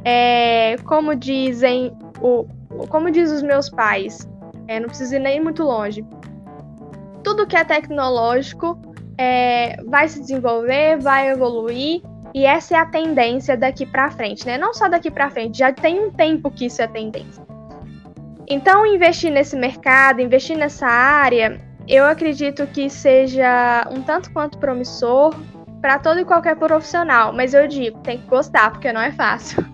É, 0.03 0.77
como 0.85 1.15
dizem 1.15 1.95
o, 2.19 2.47
como 2.89 3.11
diz 3.11 3.31
os 3.31 3.43
meus 3.43 3.69
pais, 3.69 4.27
é, 4.67 4.79
não 4.79 4.87
preciso 4.87 5.15
ir 5.15 5.19
nem 5.19 5.39
muito 5.39 5.63
longe. 5.63 6.03
Tudo 7.23 7.45
que 7.45 7.55
é 7.55 7.63
tecnológico 7.63 8.79
é, 9.17 9.77
vai 9.83 10.07
se 10.07 10.19
desenvolver, 10.19 10.97
vai 10.97 11.29
evoluir 11.29 12.01
e 12.33 12.45
essa 12.45 12.75
é 12.75 12.79
a 12.79 12.85
tendência 12.85 13.57
daqui 13.57 13.85
para 13.85 14.09
frente, 14.09 14.45
né? 14.45 14.57
Não 14.57 14.73
só 14.73 14.87
daqui 14.87 15.11
para 15.11 15.29
frente, 15.29 15.57
já 15.57 15.71
tem 15.71 15.99
um 15.99 16.11
tempo 16.11 16.49
que 16.49 16.65
isso 16.65 16.81
é 16.81 16.87
tendência. 16.87 17.43
Então, 18.47 18.85
investir 18.85 19.31
nesse 19.31 19.55
mercado, 19.55 20.21
investir 20.21 20.57
nessa 20.57 20.87
área, 20.87 21.59
eu 21.87 22.05
acredito 22.05 22.65
que 22.67 22.89
seja 22.89 23.87
um 23.91 24.01
tanto 24.01 24.31
quanto 24.31 24.57
promissor 24.57 25.33
para 25.81 25.97
todo 25.97 26.19
e 26.19 26.25
qualquer 26.25 26.55
profissional, 26.55 27.33
mas 27.33 27.53
eu 27.53 27.67
digo, 27.67 27.99
tem 27.99 28.19
que 28.19 28.27
gostar, 28.27 28.71
porque 28.71 28.93
não 28.93 29.01
é 29.01 29.11
fácil. 29.11 29.70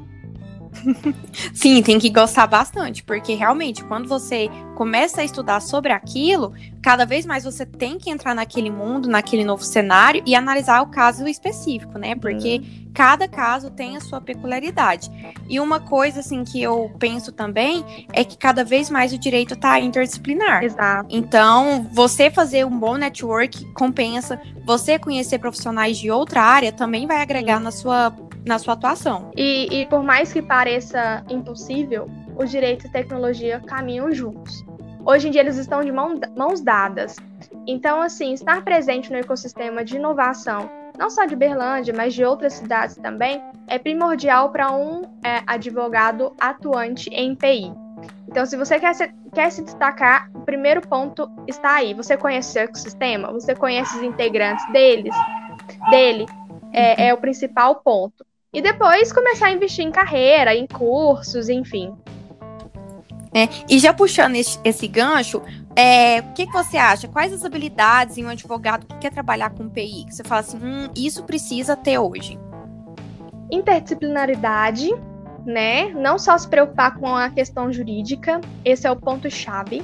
Sim, 1.54 1.82
tem 1.82 2.00
que 2.00 2.10
gostar 2.10 2.48
bastante, 2.48 3.04
porque 3.04 3.34
realmente, 3.34 3.84
quando 3.84 4.08
você 4.08 4.50
começa 4.76 5.22
a 5.22 5.24
estudar 5.24 5.60
sobre 5.60 5.92
aquilo, 5.92 6.54
cada 6.82 7.06
vez 7.06 7.26
mais 7.26 7.44
você 7.44 7.66
tem 7.66 7.98
que 7.98 8.10
entrar 8.10 8.36
naquele 8.36 8.70
mundo, 8.70 9.10
naquele 9.10 9.44
novo 9.44 9.64
cenário 9.64 10.22
e 10.26 10.36
analisar 10.36 10.82
o 10.82 10.88
caso 10.88 11.28
específico, 11.28 11.98
né? 11.98 12.16
Porque 12.16 12.62
uhum. 12.64 12.92
cada 12.94 13.28
caso 13.28 13.72
tem 13.72 13.98
a 13.98 14.02
sua 14.02 14.22
peculiaridade. 14.22 15.12
E 15.50 15.60
uma 15.60 15.80
coisa, 15.80 16.20
assim, 16.20 16.44
que 16.44 16.62
eu 16.62 16.92
penso 17.00 17.32
também 17.32 17.84
é 18.14 18.24
que 18.24 18.38
cada 18.38 18.64
vez 18.64 18.90
mais 18.90 19.12
o 19.12 19.18
direito 19.18 19.54
está 19.54 19.80
interdisciplinar. 19.80 20.64
Exato. 20.64 21.08
Então, 21.10 21.88
você 21.92 22.30
fazer 22.30 22.66
um 22.66 22.78
bom 22.78 22.96
network 22.96 23.66
compensa, 23.74 24.40
você 24.66 25.00
conhecer 25.00 25.40
profissionais 25.40 25.98
de 25.98 26.12
outra 26.12 26.42
área 26.42 26.72
também 26.72 27.08
vai 27.08 27.22
agregar 27.22 27.58
Sim. 27.58 27.64
na 27.64 27.72
sua 27.72 28.14
na 28.48 28.60
sua 28.60 28.74
atuação. 28.74 29.32
E, 29.36 29.68
e 29.82 29.86
por 29.86 30.04
mais 30.04 30.32
que 30.32 30.42
pareça 30.42 31.24
impossível, 31.30 32.10
o 32.36 32.46
direito 32.46 32.88
e 32.88 32.92
tecnologia 32.92 33.60
caminham 33.60 34.12
juntos. 34.12 34.66
Hoje 35.06 35.30
em 35.30 35.32
dia 35.32 35.42
eles 35.42 35.58
estão 35.58 35.82
de 35.82 35.92
mão, 35.92 36.20
mãos 36.36 36.62
dadas. 36.62 37.16
Então, 37.66 38.02
assim, 38.02 38.34
estar 38.34 38.62
presente 38.62 39.10
no 39.10 39.18
ecossistema 39.18 39.84
de 39.84 39.96
inovação, 39.96 40.70
não 40.98 41.10
só 41.10 41.26
de 41.26 41.36
Berlândia, 41.36 41.94
mas 41.96 42.14
de 42.14 42.26
outras 42.26 42.54
cidades 42.54 42.98
também, 42.98 43.42
é 43.68 43.80
primordial 43.80 44.52
para 44.52 44.72
um 44.72 45.04
é, 45.24 45.42
advogado 45.48 46.34
atuante 46.40 47.10
em 47.10 47.36
PI. 47.36 47.72
Então, 48.28 48.46
se 48.46 48.58
você 48.58 48.80
quer 48.80 48.94
se, 48.94 49.08
quer 49.34 49.50
se 49.50 49.64
destacar, 49.64 50.30
o 50.34 50.42
primeiro 50.42 50.82
ponto 50.82 51.32
está 51.48 51.76
aí. 51.76 51.94
Você 51.94 52.18
conhece 52.18 52.60
o 52.60 52.62
ecossistema? 52.62 53.32
Você 53.32 53.56
conhece 53.56 53.96
os 53.96 54.04
integrantes 54.04 54.70
deles? 54.72 55.16
Dele? 55.90 56.26
É, 56.74 57.08
é 57.08 57.14
o 57.14 57.18
principal 57.18 57.76
ponto. 57.76 58.27
E 58.54 58.62
depois 58.62 59.12
começar 59.12 59.48
a 59.48 59.52
investir 59.52 59.86
em 59.86 59.92
carreira, 59.92 60.56
em 60.56 60.66
cursos, 60.66 61.50
enfim. 61.50 61.94
É, 63.34 63.50
e 63.70 63.78
já 63.78 63.94
puxando 63.94 64.36
esse, 64.36 64.58
esse 64.64 64.88
gancho, 64.88 65.42
é, 65.76 66.22
o 66.22 66.34
que, 66.34 66.48
que, 66.48 66.54
você 66.54 66.78
acha? 66.78 67.08
Quais 67.08 67.34
as 67.34 67.44
habilidades 67.44 68.18
em 68.18 68.26
um 68.26 68.30
advogado 68.30 68.88
que 68.88 68.98
quer 68.98 69.12
trabalhar 69.12 69.52
com 69.52 69.70
PI? 69.70 70.06
Que 70.06 70.16
você 70.16 70.24
fala 70.24 70.42
assim, 70.42 70.58
hum, 70.58 70.90
isso 70.96 71.24
precisa 71.24 71.76
ter 71.76 72.00
hoje. 72.00 72.40
Interdisciplinaridade, 73.52 74.90
né? 75.46 75.90
Não 75.90 76.18
só 76.18 76.38
se 76.38 76.48
preocupar 76.48 76.98
com 76.98 77.16
a 77.16 77.30
questão 77.30 77.72
jurídica, 77.72 78.42
esse 78.64 78.88
é 78.88 78.92
o 78.92 78.96
ponto-chave. 78.96 79.84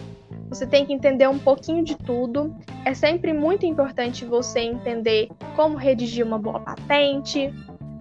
Você 0.50 0.66
tem 0.66 0.86
que 0.86 0.94
entender 0.94 1.28
um 1.28 1.40
pouquinho 1.40 1.84
de 1.84 1.96
tudo. 1.96 2.56
É 2.86 2.94
sempre 2.94 3.34
muito 3.34 3.66
importante 3.66 4.26
você 4.26 4.62
entender 4.62 5.30
como 5.56 5.78
redigir 5.78 6.26
uma 6.26 6.38
boa 6.38 6.60
patente, 6.60 7.52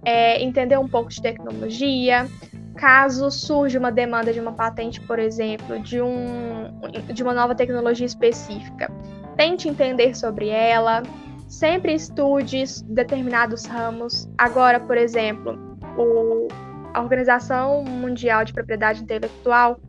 é, 0.05 0.41
entender 0.41 0.77
um 0.77 0.87
pouco 0.87 1.09
de 1.09 1.21
tecnologia. 1.21 2.27
Caso 2.75 3.29
surja 3.29 3.79
uma 3.79 3.91
demanda 3.91 4.33
de 4.33 4.39
uma 4.39 4.51
patente, 4.51 4.99
por 5.01 5.19
exemplo, 5.19 5.79
de, 5.79 6.01
um, 6.01 6.71
de 7.13 7.21
uma 7.21 7.33
nova 7.33 7.53
tecnologia 7.53 8.05
específica, 8.05 8.91
tente 9.37 9.69
entender 9.69 10.15
sobre 10.15 10.49
ela, 10.49 11.03
sempre 11.47 11.93
estude 11.93 12.63
determinados 12.85 13.65
ramos. 13.65 14.27
Agora, 14.37 14.79
por 14.79 14.97
exemplo, 14.97 15.77
o, 15.97 16.47
a 16.93 17.01
Organização 17.01 17.83
Mundial 17.83 18.43
de 18.43 18.53
Propriedade 18.53 19.03
Intelectual, 19.03 19.79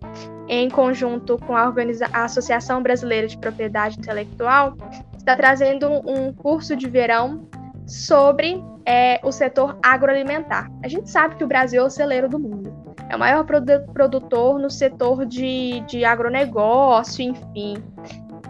em 0.47 0.69
conjunto 0.69 1.39
com 1.39 1.57
a, 1.57 1.73
a 2.13 2.25
Associação 2.25 2.83
Brasileira 2.83 3.27
de 3.27 3.39
Propriedade 3.39 3.99
Intelectual, 3.99 4.77
está 5.17 5.35
trazendo 5.35 5.91
um 6.07 6.35
curso 6.35 6.77
de 6.77 6.87
verão 6.87 7.49
sobre 7.87 8.63
é, 8.87 9.21
o 9.23 9.33
setor 9.33 9.79
agroalimentar. 9.83 10.71
A 10.83 10.89
gente 10.89 11.11
sabe 11.11 11.37
que 11.37 11.45
o 11.45 11.47
Brasil 11.47 11.83
é 11.83 11.87
o 11.87 11.91
celeiro 11.91 12.29
do 12.29 12.39
mundo. 12.39 12.75
É 13.09 13.17
o 13.17 13.19
maior 13.19 13.45
produ 13.45 13.85
produtor 13.93 14.59
no 14.59 14.71
setor 14.71 15.27
de, 15.27 15.81
de 15.81 16.05
agronegócio, 16.05 17.23
enfim. 17.23 17.77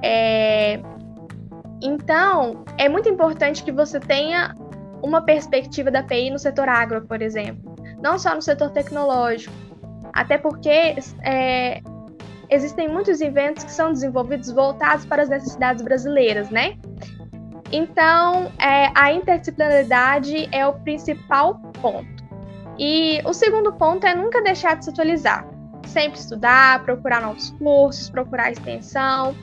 É... 0.02 0.80
Então, 1.82 2.64
é 2.78 2.88
muito 2.88 3.08
importante 3.08 3.62
que 3.62 3.72
você 3.72 4.00
tenha 4.00 4.54
uma 5.02 5.20
perspectiva 5.20 5.90
da 5.90 6.02
PI 6.02 6.30
no 6.30 6.38
setor 6.38 6.68
agro, 6.68 7.02
por 7.02 7.20
exemplo. 7.20 7.74
Não 8.02 8.18
só 8.18 8.34
no 8.34 8.40
setor 8.40 8.70
tecnológico. 8.70 9.52
Até 10.14 10.38
porque 10.38 10.94
é, 11.22 11.82
existem 12.48 12.88
muitos 12.88 13.20
inventos 13.20 13.64
que 13.64 13.72
são 13.72 13.92
desenvolvidos 13.92 14.50
voltados 14.50 15.04
para 15.04 15.22
as 15.22 15.28
necessidades 15.28 15.82
brasileiras, 15.82 16.48
né? 16.50 16.78
Então, 17.76 18.52
é, 18.60 18.92
a 18.94 19.12
interdisciplinaridade 19.12 20.48
é 20.52 20.64
o 20.64 20.74
principal 20.74 21.56
ponto. 21.82 22.22
E 22.78 23.20
o 23.24 23.32
segundo 23.32 23.72
ponto 23.72 24.06
é 24.06 24.14
nunca 24.14 24.40
deixar 24.42 24.76
de 24.76 24.84
se 24.84 24.90
atualizar. 24.90 25.44
Sempre 25.84 26.20
estudar, 26.20 26.84
procurar 26.84 27.20
novos 27.20 27.50
cursos, 27.58 28.08
procurar 28.08 28.52
extensão. 28.52 29.34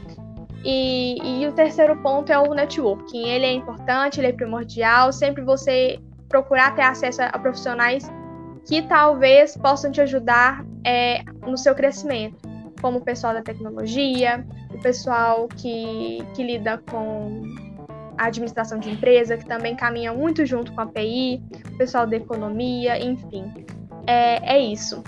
E, 0.64 1.42
e 1.42 1.46
o 1.46 1.52
terceiro 1.52 2.02
ponto 2.02 2.32
é 2.32 2.40
o 2.40 2.54
networking. 2.54 3.28
Ele 3.28 3.46
é 3.46 3.52
importante, 3.52 4.22
ele 4.22 4.28
é 4.28 4.32
primordial. 4.32 5.12
Sempre 5.12 5.44
você 5.44 6.00
procurar 6.30 6.74
ter 6.74 6.84
acesso 6.84 7.22
a 7.22 7.38
profissionais 7.38 8.10
que 8.66 8.82
talvez 8.84 9.58
possam 9.58 9.92
te 9.92 10.00
ajudar 10.00 10.66
é, 10.86 11.22
no 11.46 11.58
seu 11.58 11.76
crescimento, 11.76 12.48
como 12.82 13.00
o 13.00 13.02
pessoal 13.02 13.34
da 13.34 13.42
tecnologia, 13.42 14.48
o 14.74 14.80
pessoal 14.80 15.50
que, 15.50 16.26
que 16.34 16.44
lida 16.44 16.82
com 16.90 17.71
a 18.22 18.28
administração 18.28 18.78
de 18.78 18.88
empresa, 18.88 19.36
que 19.36 19.46
também 19.48 19.76
caminha 19.76 20.14
muito 20.14 20.46
junto 20.46 20.72
com 20.74 20.82
a 20.82 20.86
PI, 20.86 21.42
o 21.74 21.78
pessoal 21.78 22.06
da 22.06 22.16
economia, 22.16 23.04
enfim. 23.04 23.52
É, 24.06 24.58
é 24.58 24.60
isso. 24.60 25.04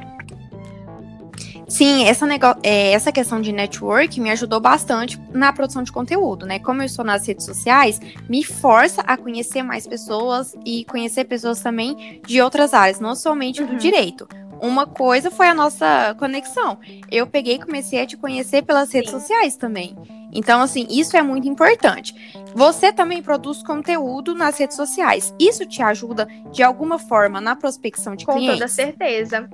Sim, 1.67 2.05
essa, 2.05 2.27
é, 2.63 2.91
essa 2.91 3.12
questão 3.12 3.39
de 3.39 3.51
network 3.51 4.20
me 4.20 4.32
ajudou 4.32 4.60
bastante 4.60 5.20
na 5.32 5.53
produção 5.53 5.84
de 5.84 5.91
conteúdo, 5.91 6.48
né? 6.48 6.58
Como 6.58 6.82
eu 6.82 6.86
estou 6.86 7.05
nas 7.05 7.27
redes 7.27 7.46
sociais, 7.46 8.00
me 8.27 8.43
força 8.43 9.01
a 9.01 9.15
conhecer 9.15 9.62
mais 9.62 9.86
pessoas 9.86 10.55
e 10.65 10.84
conhecer 10.86 11.25
pessoas 11.25 11.62
também 11.62 12.20
de 12.25 12.41
outras 12.41 12.74
áreas, 12.74 13.00
não 13.00 13.15
somente 13.15 13.62
uhum. 13.62 13.70
do 13.70 13.75
direito. 13.75 14.27
Uma 14.60 14.88
coisa 14.88 15.29
foi 15.29 15.48
a 15.48 15.53
nossa 15.53 16.15
conexão. 16.17 16.79
Eu 17.12 17.27
peguei 17.27 17.55
e 17.55 17.60
comecei 17.60 18.01
a 18.01 18.08
te 18.08 18.17
conhecer 18.17 18.63
pelas 18.63 18.89
Sim. 18.89 18.98
redes 18.98 19.12
sociais 19.12 19.55
também. 19.55 19.96
Então, 20.33 20.61
assim, 20.61 20.87
isso 20.89 21.15
é 21.15 21.21
muito 21.21 21.47
importante. 21.47 22.33
Você 22.55 22.91
também 22.91 23.21
produz 23.21 23.61
conteúdo 23.63 24.33
nas 24.33 24.57
redes 24.57 24.75
sociais. 24.75 25.33
Isso 25.39 25.65
te 25.65 25.81
ajuda 25.81 26.27
de 26.51 26.63
alguma 26.63 26.97
forma 26.97 27.39
na 27.39 27.55
prospecção 27.55 28.15
de 28.15 28.25
Com 28.25 28.33
clientes? 28.33 28.53
Com 28.53 28.59
toda 28.59 28.67
certeza. 28.67 29.49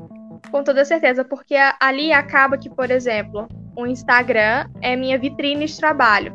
Com 0.49 0.63
toda 0.63 0.85
certeza, 0.85 1.23
porque 1.23 1.55
ali 1.79 2.11
acaba 2.11 2.57
que, 2.57 2.69
por 2.69 2.89
exemplo, 2.89 3.47
o 3.75 3.85
Instagram 3.85 4.67
é 4.81 4.95
minha 4.95 5.17
vitrine 5.19 5.65
de 5.65 5.77
trabalho. 5.77 6.33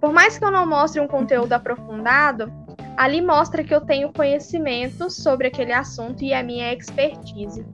Por 0.00 0.12
mais 0.12 0.36
que 0.36 0.44
eu 0.44 0.50
não 0.50 0.66
mostre 0.66 1.00
um 1.00 1.08
conteúdo 1.08 1.52
aprofundado, 1.52 2.52
ali 2.96 3.22
mostra 3.22 3.64
que 3.64 3.74
eu 3.74 3.80
tenho 3.80 4.12
conhecimento 4.12 5.08
sobre 5.08 5.46
aquele 5.46 5.72
assunto 5.72 6.22
e 6.22 6.34
a 6.34 6.42
minha 6.42 6.72
expertise. 6.72 7.64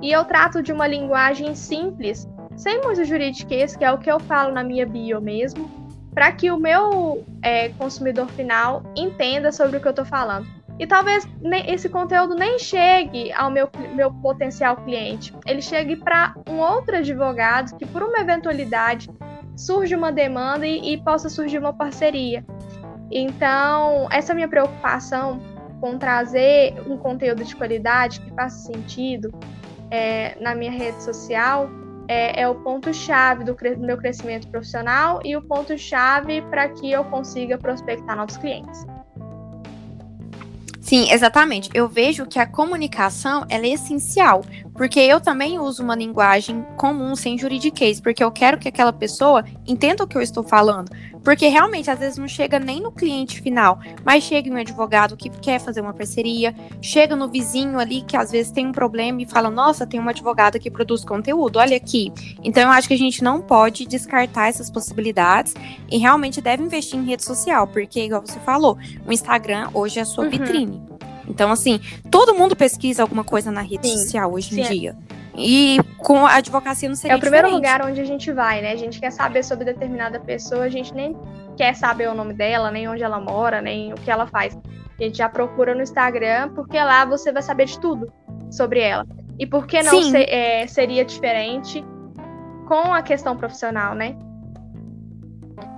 E 0.00 0.12
eu 0.12 0.24
trato 0.24 0.62
de 0.62 0.72
uma 0.72 0.86
linguagem 0.86 1.54
simples 1.54 2.28
sem 2.60 2.82
muito 2.82 3.02
juridiquês, 3.06 3.74
que 3.74 3.82
é 3.82 3.90
o 3.90 3.96
que 3.96 4.10
eu 4.12 4.20
falo 4.20 4.52
na 4.52 4.62
minha 4.62 4.84
bio 4.84 5.18
mesmo, 5.18 5.70
para 6.12 6.30
que 6.30 6.50
o 6.50 6.58
meu 6.58 7.24
é, 7.40 7.70
consumidor 7.70 8.28
final 8.28 8.82
entenda 8.94 9.50
sobre 9.50 9.78
o 9.78 9.80
que 9.80 9.88
eu 9.88 9.90
estou 9.90 10.04
falando. 10.04 10.46
E 10.78 10.86
talvez 10.86 11.26
esse 11.66 11.88
conteúdo 11.88 12.34
nem 12.34 12.58
chegue 12.58 13.32
ao 13.32 13.50
meu, 13.50 13.68
meu 13.94 14.12
potencial 14.12 14.76
cliente. 14.76 15.34
Ele 15.46 15.62
chegue 15.62 15.96
para 15.96 16.34
um 16.48 16.58
outro 16.58 16.96
advogado 16.96 17.76
que, 17.78 17.86
por 17.86 18.02
uma 18.02 18.18
eventualidade, 18.18 19.10
surge 19.56 19.94
uma 19.94 20.12
demanda 20.12 20.66
e, 20.66 20.94
e 20.94 20.98
possa 20.98 21.30
surgir 21.30 21.58
uma 21.58 21.72
parceria. 21.72 22.44
Então, 23.10 24.06
essa 24.10 24.32
é 24.32 24.34
minha 24.34 24.48
preocupação 24.48 25.40
com 25.80 25.98
trazer 25.98 26.74
um 26.86 26.98
conteúdo 26.98 27.42
de 27.42 27.56
qualidade 27.56 28.20
que 28.20 28.30
faça 28.34 28.70
sentido 28.70 29.32
é, 29.90 30.36
na 30.40 30.54
minha 30.54 30.70
rede 30.70 31.02
social 31.02 31.70
é, 32.10 32.40
é 32.42 32.48
o 32.48 32.56
ponto-chave 32.56 33.44
do, 33.44 33.54
do 33.54 33.86
meu 33.86 33.96
crescimento 33.96 34.48
profissional 34.48 35.20
e 35.24 35.36
o 35.36 35.42
ponto-chave 35.42 36.42
para 36.42 36.68
que 36.68 36.90
eu 36.90 37.04
consiga 37.04 37.56
prospectar 37.56 38.16
novos 38.16 38.36
clientes. 38.36 38.84
Sim, 40.80 41.12
exatamente. 41.12 41.70
Eu 41.72 41.88
vejo 41.88 42.26
que 42.26 42.40
a 42.40 42.46
comunicação 42.46 43.46
é 43.48 43.64
essencial, 43.64 44.42
porque 44.80 44.98
eu 44.98 45.20
também 45.20 45.58
uso 45.58 45.82
uma 45.82 45.94
linguagem 45.94 46.64
comum, 46.78 47.14
sem 47.14 47.36
juridiquês, 47.36 48.00
porque 48.00 48.24
eu 48.24 48.32
quero 48.32 48.56
que 48.56 48.66
aquela 48.66 48.94
pessoa 48.94 49.44
entenda 49.66 50.04
o 50.04 50.06
que 50.06 50.16
eu 50.16 50.22
estou 50.22 50.42
falando. 50.42 50.90
Porque 51.22 51.48
realmente, 51.48 51.90
às 51.90 51.98
vezes, 51.98 52.16
não 52.16 52.26
chega 52.26 52.58
nem 52.58 52.80
no 52.80 52.90
cliente 52.90 53.42
final, 53.42 53.78
mas 54.02 54.24
chega 54.24 54.48
em 54.48 54.52
um 54.52 54.56
advogado 54.56 55.18
que 55.18 55.28
quer 55.28 55.60
fazer 55.60 55.82
uma 55.82 55.92
parceria, 55.92 56.54
chega 56.80 57.14
no 57.14 57.28
vizinho 57.28 57.78
ali 57.78 58.00
que 58.00 58.16
às 58.16 58.30
vezes 58.30 58.50
tem 58.50 58.68
um 58.68 58.72
problema 58.72 59.20
e 59.20 59.26
fala: 59.26 59.50
Nossa, 59.50 59.86
tem 59.86 60.00
uma 60.00 60.12
advogada 60.12 60.58
que 60.58 60.70
produz 60.70 61.04
conteúdo, 61.04 61.58
olha 61.58 61.76
aqui. 61.76 62.10
Então, 62.42 62.62
eu 62.62 62.70
acho 62.70 62.88
que 62.88 62.94
a 62.94 62.96
gente 62.98 63.22
não 63.22 63.42
pode 63.42 63.84
descartar 63.84 64.48
essas 64.48 64.70
possibilidades 64.70 65.54
e 65.90 65.98
realmente 65.98 66.40
deve 66.40 66.62
investir 66.62 66.98
em 66.98 67.04
rede 67.04 67.22
social, 67.22 67.66
porque, 67.66 68.02
igual 68.02 68.22
você 68.22 68.40
falou, 68.40 68.78
o 69.06 69.12
Instagram 69.12 69.68
hoje 69.74 69.98
é 69.98 70.02
a 70.02 70.06
sua 70.06 70.24
uhum. 70.24 70.30
vitrine. 70.30 70.89
Então, 71.30 71.50
assim, 71.50 71.80
todo 72.10 72.34
mundo 72.34 72.56
pesquisa 72.56 73.02
alguma 73.02 73.24
coisa 73.24 73.50
na 73.50 73.62
rede 73.62 73.88
Sim. 73.88 73.96
social 73.98 74.32
hoje 74.32 74.54
Sim. 74.54 74.60
em 74.60 74.68
dia. 74.68 74.96
E 75.36 75.78
com 75.98 76.26
a 76.26 76.34
advocacia 76.34 76.88
não 76.88 76.96
seria 76.96 77.14
É 77.14 77.16
o 77.16 77.20
primeiro 77.20 77.46
diferente. 77.46 77.66
lugar 77.72 77.88
onde 77.88 78.00
a 78.00 78.04
gente 78.04 78.32
vai, 78.32 78.60
né? 78.60 78.72
A 78.72 78.76
gente 78.76 79.00
quer 79.00 79.10
saber 79.12 79.44
sobre 79.44 79.64
determinada 79.64 80.18
pessoa, 80.18 80.64
a 80.64 80.68
gente 80.68 80.92
nem 80.92 81.16
quer 81.56 81.74
saber 81.74 82.08
o 82.08 82.14
nome 82.14 82.34
dela, 82.34 82.70
nem 82.70 82.88
onde 82.88 83.02
ela 83.02 83.20
mora, 83.20 83.62
nem 83.62 83.92
o 83.92 83.96
que 83.96 84.10
ela 84.10 84.26
faz. 84.26 84.58
A 84.98 85.02
gente 85.02 85.18
já 85.18 85.28
procura 85.28 85.74
no 85.74 85.82
Instagram, 85.82 86.50
porque 86.50 86.76
lá 86.76 87.04
você 87.04 87.32
vai 87.32 87.42
saber 87.42 87.66
de 87.66 87.78
tudo 87.78 88.12
sobre 88.50 88.80
ela. 88.80 89.06
E 89.38 89.46
por 89.46 89.66
que 89.66 89.82
não 89.82 90.02
ser, 90.02 90.28
é, 90.28 90.66
seria 90.66 91.04
diferente 91.04 91.82
com 92.66 92.92
a 92.92 93.00
questão 93.00 93.36
profissional, 93.36 93.94
né? 93.94 94.16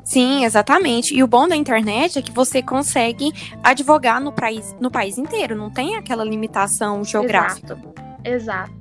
Sim, 0.04 0.44
exatamente. 0.44 1.14
E 1.14 1.22
o 1.22 1.26
bom 1.26 1.46
da 1.46 1.56
internet 1.56 2.18
é 2.18 2.22
que 2.22 2.32
você 2.32 2.62
consegue 2.62 3.32
advogar 3.62 4.20
no 4.20 4.32
país, 4.32 4.76
no 4.80 4.90
país 4.90 5.18
inteiro, 5.18 5.56
não 5.56 5.70
tem 5.70 5.96
aquela 5.96 6.24
limitação 6.24 7.04
geográfica. 7.04 7.74
Exato. 7.74 8.02
Exato. 8.24 8.72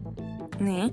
Né? 0.59 0.91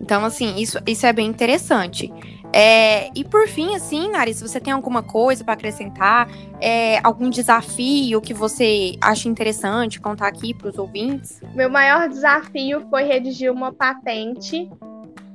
Então, 0.00 0.24
assim, 0.24 0.56
isso, 0.56 0.78
isso 0.86 1.06
é 1.06 1.12
bem 1.12 1.28
interessante. 1.28 2.12
É, 2.52 3.10
e 3.14 3.22
por 3.24 3.46
fim, 3.46 3.76
assim, 3.76 4.10
Nari, 4.10 4.34
você 4.34 4.58
tem 4.58 4.72
alguma 4.72 5.02
coisa 5.02 5.44
para 5.44 5.54
acrescentar, 5.54 6.28
é, 6.60 6.98
algum 7.04 7.30
desafio 7.30 8.20
que 8.20 8.34
você 8.34 8.96
acha 9.00 9.28
interessante 9.28 10.00
contar 10.00 10.26
aqui 10.26 10.52
para 10.52 10.68
os 10.68 10.78
ouvintes? 10.78 11.40
Meu 11.54 11.70
maior 11.70 12.08
desafio 12.08 12.88
foi 12.90 13.04
redigir 13.04 13.52
uma 13.52 13.72
patente 13.72 14.68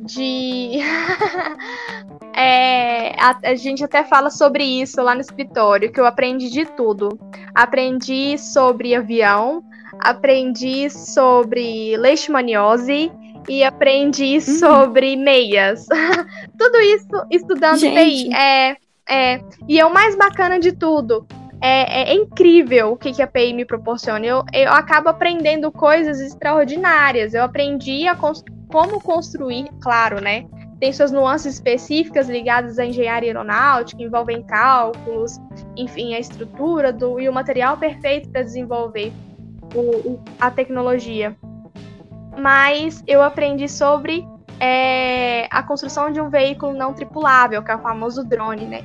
de. 0.06 0.80
é, 2.36 3.10
a, 3.20 3.38
a, 3.44 3.56
gente 3.56 3.84
até 3.84 4.04
fala 4.04 4.30
sobre 4.30 4.64
isso 4.64 5.02
lá 5.02 5.16
no 5.16 5.22
escritório, 5.22 5.92
que 5.92 6.00
eu 6.00 6.06
aprendi 6.06 6.50
de 6.50 6.66
tudo. 6.66 7.20
Aprendi 7.54 8.38
sobre 8.38 8.96
avião, 8.96 9.64
aprendi 10.00 10.90
sobre 10.90 11.98
leishmaniose 11.98 13.12
e 13.50 13.64
aprendi 13.64 14.36
uhum. 14.36 14.42
sobre 14.42 15.16
meias. 15.16 15.86
tudo 16.58 16.78
isso 16.80 17.26
estudando 17.32 17.80
gente. 17.80 18.34
É, 18.34 18.78
é, 19.08 19.42
e 19.68 19.80
é 19.80 19.86
o 19.86 19.94
mais 19.94 20.16
bacana 20.16 20.60
de 20.60 20.72
tudo. 20.72 21.26
É, 21.62 22.12
é, 22.12 22.14
incrível 22.14 22.92
o 22.92 22.98
que, 22.98 23.12
que 23.12 23.22
a 23.22 23.28
PI 23.28 23.54
me 23.54 23.66
proporciona. 23.66 24.24
Eu, 24.24 24.44
eu 24.54 24.72
acabo 24.72 25.10
aprendendo 25.10 25.72
coisas 25.72 26.20
extraordinárias. 26.20 27.34
Eu 27.34 27.44
aprendi 27.44 28.08
a 28.08 28.16
construir 28.16 28.55
como 28.76 29.00
construir, 29.00 29.70
claro, 29.80 30.20
né? 30.20 30.46
Tem 30.82 30.92
suas 30.92 31.10
nuances 31.10 31.54
específicas 31.54 32.28
ligadas 32.28 32.78
à 32.78 32.86
engenharia 32.86 33.30
aeronáutica, 33.30 34.04
envolvem 34.04 34.44
cálculos, 34.44 35.40
enfim, 35.78 36.14
a 36.14 36.20
estrutura 36.20 36.92
do, 36.92 37.18
e 37.18 37.30
o 37.30 37.34
material 37.34 37.78
perfeito 37.78 38.28
para 38.30 38.44
desenvolver 38.44 39.14
o, 39.74 40.20
a 40.42 40.52
tecnologia. 40.52 41.38
Mas 42.38 43.02
eu 43.08 43.24
aprendi 43.24 43.70
sobre 43.70 44.28
é, 44.60 45.48
a 45.50 45.64
construção 45.64 46.12
de 46.12 46.20
um 46.20 46.30
veículo 46.30 46.74
não 46.74 46.94
tripulável, 46.94 47.64
que 47.64 47.72
é 47.72 47.76
o 47.78 47.80
famoso 47.80 48.26
drone, 48.26 48.66
né? 48.66 48.84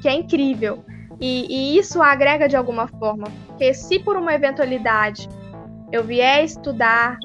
Que 0.00 0.06
é 0.06 0.12
incrível. 0.12 0.84
E, 1.20 1.46
e 1.50 1.76
isso 1.76 2.00
agrega 2.00 2.48
de 2.48 2.54
alguma 2.54 2.86
forma. 2.86 3.26
Porque 3.48 3.74
se 3.74 3.98
por 3.98 4.16
uma 4.16 4.32
eventualidade 4.32 5.28
eu 5.90 6.04
vier 6.04 6.44
estudar 6.44 7.18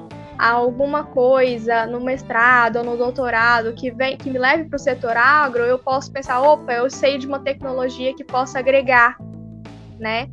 alguma 0.48 1.04
coisa 1.04 1.86
no 1.86 2.00
mestrado 2.00 2.76
ou 2.76 2.84
no 2.84 2.96
doutorado 2.96 3.72
que, 3.74 3.90
vem, 3.90 4.16
que 4.16 4.30
me 4.30 4.38
leve 4.38 4.64
para 4.64 4.76
o 4.76 4.78
setor 4.78 5.16
agro, 5.16 5.62
eu 5.62 5.78
posso 5.78 6.10
pensar, 6.10 6.40
opa, 6.40 6.72
eu 6.72 6.88
sei 6.90 7.18
de 7.18 7.26
uma 7.26 7.38
tecnologia 7.40 8.14
que 8.14 8.24
possa 8.24 8.58
agregar, 8.58 9.16
né? 9.98 10.28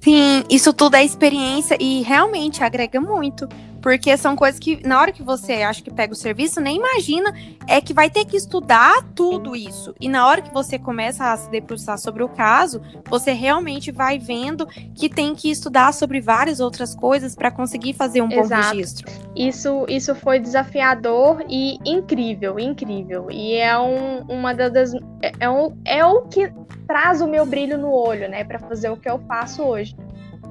Sim, 0.00 0.44
isso 0.48 0.72
tudo 0.72 0.96
é 0.96 1.04
experiência 1.04 1.76
e 1.78 2.02
realmente 2.02 2.64
agrega 2.64 3.00
muito. 3.00 3.46
Porque 3.80 4.16
são 4.16 4.36
coisas 4.36 4.58
que, 4.58 4.86
na 4.86 5.00
hora 5.00 5.12
que 5.12 5.22
você 5.22 5.54
acha 5.62 5.82
que 5.82 5.90
pega 5.90 6.12
o 6.12 6.16
serviço, 6.16 6.60
nem 6.60 6.76
imagina 6.76 7.32
é 7.66 7.80
que 7.80 7.94
vai 7.94 8.10
ter 8.10 8.24
que 8.24 8.36
estudar 8.36 9.02
tudo 9.14 9.56
isso. 9.56 9.94
E 10.00 10.08
na 10.08 10.26
hora 10.26 10.42
que 10.42 10.52
você 10.52 10.78
começa 10.78 11.32
a 11.32 11.36
se 11.36 11.50
debruçar 11.50 11.98
sobre 11.98 12.22
o 12.22 12.28
caso, 12.28 12.82
você 13.08 13.32
realmente 13.32 13.90
vai 13.90 14.18
vendo 14.18 14.66
que 14.94 15.08
tem 15.08 15.34
que 15.34 15.50
estudar 15.50 15.92
sobre 15.92 16.20
várias 16.20 16.60
outras 16.60 16.94
coisas 16.94 17.34
para 17.34 17.50
conseguir 17.50 17.94
fazer 17.94 18.20
um 18.22 18.30
Exato. 18.30 18.48
bom 18.48 18.70
registro. 18.70 19.12
Isso, 19.34 19.86
isso 19.88 20.14
foi 20.14 20.38
desafiador 20.38 21.42
e 21.48 21.78
incrível, 21.84 22.58
incrível. 22.58 23.30
E 23.30 23.54
é 23.54 23.78
um, 23.78 24.22
uma 24.28 24.52
das. 24.52 24.92
É, 25.38 25.48
um, 25.48 25.76
é 25.84 26.04
o 26.04 26.22
que 26.22 26.52
traz 26.86 27.20
o 27.20 27.28
meu 27.28 27.46
brilho 27.46 27.78
no 27.78 27.92
olho, 27.92 28.28
né, 28.28 28.42
para 28.44 28.58
fazer 28.58 28.90
o 28.90 28.96
que 28.96 29.08
eu 29.08 29.18
faço 29.20 29.62
hoje. 29.62 29.96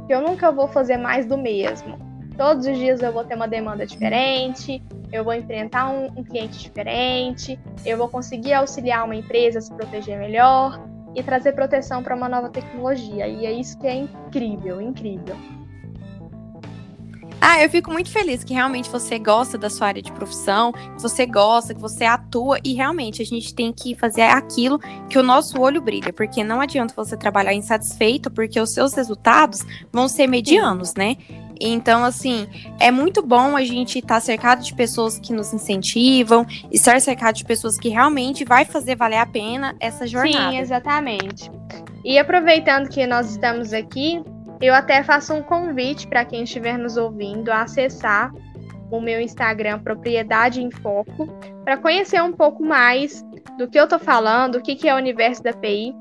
Eu 0.08 0.22
nunca 0.22 0.52
vou 0.52 0.68
fazer 0.68 0.98
mais 0.98 1.26
do 1.26 1.38
mesmo 1.38 2.09
Todos 2.40 2.66
os 2.66 2.78
dias 2.78 3.02
eu 3.02 3.12
vou 3.12 3.26
ter 3.26 3.36
uma 3.36 3.50
demanda 3.50 3.86
diferente, 3.86 4.82
eu 5.12 5.26
vou 5.26 5.34
enfrentar 5.34 5.90
um, 5.90 6.06
um 6.16 6.24
cliente 6.24 6.58
diferente, 6.58 7.60
eu 7.86 7.98
vou 7.98 8.08
conseguir 8.08 8.54
auxiliar 8.54 9.04
uma 9.04 9.14
empresa 9.14 9.60
a 9.60 9.62
se 9.62 9.70
proteger 9.74 10.18
melhor 10.18 10.80
e 11.14 11.22
trazer 11.22 11.52
proteção 11.52 12.02
para 12.02 12.16
uma 12.16 12.30
nova 12.30 12.48
tecnologia. 12.48 13.28
E 13.28 13.46
é 13.46 13.52
isso 13.52 13.78
que 13.78 13.88
é 13.88 13.94
incrível, 13.94 14.80
incrível. 14.80 15.36
Ah, 17.42 17.62
eu 17.62 17.70
fico 17.70 17.92
muito 17.92 18.10
feliz 18.10 18.42
que 18.42 18.54
realmente 18.54 18.90
você 18.90 19.20
gosta 19.20 19.58
da 19.58 19.70
sua 19.70 19.88
área 19.88 20.02
de 20.02 20.12
profissão, 20.14 20.72
que 20.72 21.02
você 21.02 21.26
gosta, 21.26 21.74
que 21.74 21.82
você 21.82 22.06
atua 22.06 22.58
e 22.64 22.74
realmente 22.74 23.22
a 23.22 23.26
gente 23.26 23.54
tem 23.54 23.74
que 23.74 23.96
fazer 23.96 24.22
aquilo 24.22 24.80
que 25.10 25.20
o 25.20 25.24
nosso 25.24 25.60
olho 25.60 25.82
brilha, 25.82 26.14
porque 26.14 26.42
não 26.42 26.62
adianta 26.62 26.94
você 26.96 27.18
trabalhar 27.18 27.54
insatisfeito, 27.54 28.32
porque 28.32 28.62
os 28.62 28.74
seus 28.74 28.94
resultados 28.94 29.60
vão 29.92 30.08
ser 30.08 30.28
medianos, 30.28 30.94
né? 30.94 31.18
Então, 31.60 32.06
assim, 32.06 32.48
é 32.80 32.90
muito 32.90 33.22
bom 33.22 33.56
a 33.58 33.64
gente 33.64 34.00
estar 34.00 34.16
tá 34.16 34.20
cercado 34.20 34.64
de 34.64 34.74
pessoas 34.74 35.20
que 35.20 35.34
nos 35.34 35.54
incentivam, 35.54 36.46
estar 36.72 37.02
cercado 37.02 37.36
de 37.36 37.46
pessoas 37.46 37.78
que 37.78 37.90
realmente 37.90 38.46
vai 38.46 38.64
fazer 38.64 38.96
valer 38.96 39.18
a 39.18 39.26
pena 39.26 39.76
essa 39.80 40.08
jornada. 40.08 40.52
Sim, 40.52 40.58
exatamente. 40.60 41.52
E 42.06 42.18
aproveitando 42.18 42.88
que 42.88 43.06
nós 43.06 43.32
estamos 43.32 43.74
aqui, 43.74 44.24
eu 44.62 44.74
até 44.74 45.04
faço 45.04 45.34
um 45.34 45.44
convite 45.44 46.08
para 46.08 46.24
quem 46.24 46.44
estiver 46.44 46.78
nos 46.78 46.96
ouvindo 46.96 47.50
a 47.50 47.64
acessar 47.64 48.32
o 48.90 49.00
meu 49.02 49.20
Instagram 49.22 49.80
Propriedade 49.80 50.64
em 50.64 50.72
Foco 50.72 51.28
para 51.64 51.78
conhecer 51.78 52.22
um 52.24 52.32
pouco 52.32 52.64
mais 52.64 53.24
do 53.58 53.68
que 53.68 53.80
eu 53.80 53.84
estou 53.84 54.00
falando, 54.00 54.56
o 54.56 54.62
que, 54.62 54.76
que 54.76 54.88
é 54.88 54.94
o 54.94 54.98
universo 54.98 55.44
da 55.44 55.54
PI. 55.54 55.94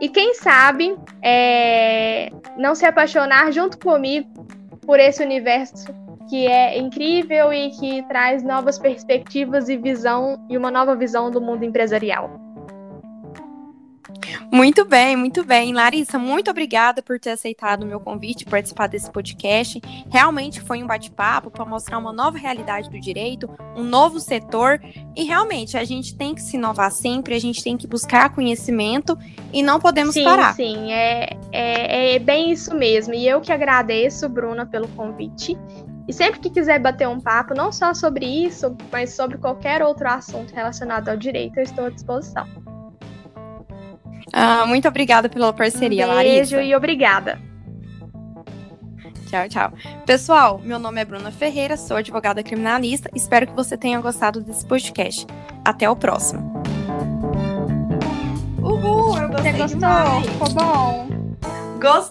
E 0.00 0.08
quem 0.08 0.34
sabe 0.34 0.96
é, 1.22 2.30
não 2.56 2.74
se 2.74 2.84
apaixonar 2.84 3.52
junto 3.52 3.78
comigo 3.78 4.28
por 4.86 4.98
esse 4.98 5.22
universo 5.22 5.86
que 6.28 6.46
é 6.46 6.78
incrível 6.78 7.52
e 7.52 7.70
que 7.70 8.02
traz 8.08 8.42
novas 8.42 8.78
perspectivas 8.78 9.68
e 9.68 9.76
visão 9.76 10.44
e 10.48 10.56
uma 10.56 10.70
nova 10.70 10.94
visão 10.96 11.30
do 11.30 11.40
mundo 11.40 11.64
empresarial. 11.64 12.41
Muito 14.50 14.84
bem, 14.84 15.16
muito 15.16 15.44
bem. 15.44 15.72
Larissa, 15.72 16.18
muito 16.18 16.50
obrigada 16.50 17.02
por 17.02 17.18
ter 17.18 17.30
aceitado 17.30 17.82
o 17.82 17.86
meu 17.86 18.00
convite, 18.00 18.44
participar 18.44 18.86
desse 18.86 19.10
podcast. 19.10 19.80
Realmente 20.10 20.60
foi 20.60 20.82
um 20.82 20.86
bate-papo 20.86 21.50
para 21.50 21.64
mostrar 21.64 21.98
uma 21.98 22.12
nova 22.12 22.38
realidade 22.38 22.90
do 22.90 23.00
direito, 23.00 23.48
um 23.76 23.82
novo 23.82 24.20
setor. 24.20 24.80
E 25.16 25.24
realmente 25.24 25.76
a 25.76 25.84
gente 25.84 26.16
tem 26.16 26.34
que 26.34 26.42
se 26.42 26.56
inovar 26.56 26.90
sempre, 26.90 27.34
a 27.34 27.40
gente 27.40 27.62
tem 27.62 27.76
que 27.76 27.86
buscar 27.86 28.30
conhecimento 28.30 29.16
e 29.52 29.62
não 29.62 29.80
podemos 29.80 30.14
sim, 30.14 30.24
parar. 30.24 30.54
Sim, 30.54 30.92
é, 30.92 31.36
é, 31.50 32.14
é 32.14 32.18
bem 32.18 32.50
isso 32.50 32.74
mesmo. 32.74 33.14
E 33.14 33.26
eu 33.26 33.40
que 33.40 33.52
agradeço, 33.52 34.28
Bruna, 34.28 34.66
pelo 34.66 34.88
convite. 34.88 35.56
E 36.08 36.12
sempre 36.12 36.40
que 36.40 36.50
quiser 36.50 36.80
bater 36.80 37.08
um 37.08 37.20
papo, 37.20 37.54
não 37.54 37.70
só 37.70 37.94
sobre 37.94 38.26
isso, 38.26 38.76
mas 38.90 39.14
sobre 39.14 39.38
qualquer 39.38 39.82
outro 39.82 40.08
assunto 40.08 40.52
relacionado 40.52 41.08
ao 41.08 41.16
direito, 41.16 41.56
eu 41.58 41.62
estou 41.62 41.84
à 41.86 41.90
disposição. 41.90 42.61
Ah, 44.32 44.64
muito 44.66 44.88
obrigada 44.88 45.28
pela 45.28 45.52
parceria, 45.52 46.06
um 46.06 46.14
beijo 46.16 46.56
Larissa. 46.56 46.62
e 46.62 46.74
obrigada. 46.74 47.38
Tchau, 49.28 49.48
tchau. 49.48 49.72
Pessoal, 50.04 50.60
meu 50.62 50.78
nome 50.78 51.00
é 51.00 51.04
Bruna 51.04 51.30
Ferreira, 51.30 51.76
sou 51.76 51.96
advogada 51.96 52.42
criminalista. 52.42 53.10
Espero 53.14 53.46
que 53.46 53.54
você 53.54 53.76
tenha 53.78 53.98
gostado 54.00 54.42
desse 54.42 54.64
podcast. 54.66 55.26
Até 55.64 55.88
o 55.88 55.96
próximo. 55.96 56.62
Uhul, 58.60 59.18
eu 59.18 59.28
gostei 59.28 59.52
Você 59.52 59.58
gostou? 59.58 59.78
Demais. 59.78 60.26
Ficou 60.26 60.48
bom. 60.50 61.08
Gostei. 61.80 62.10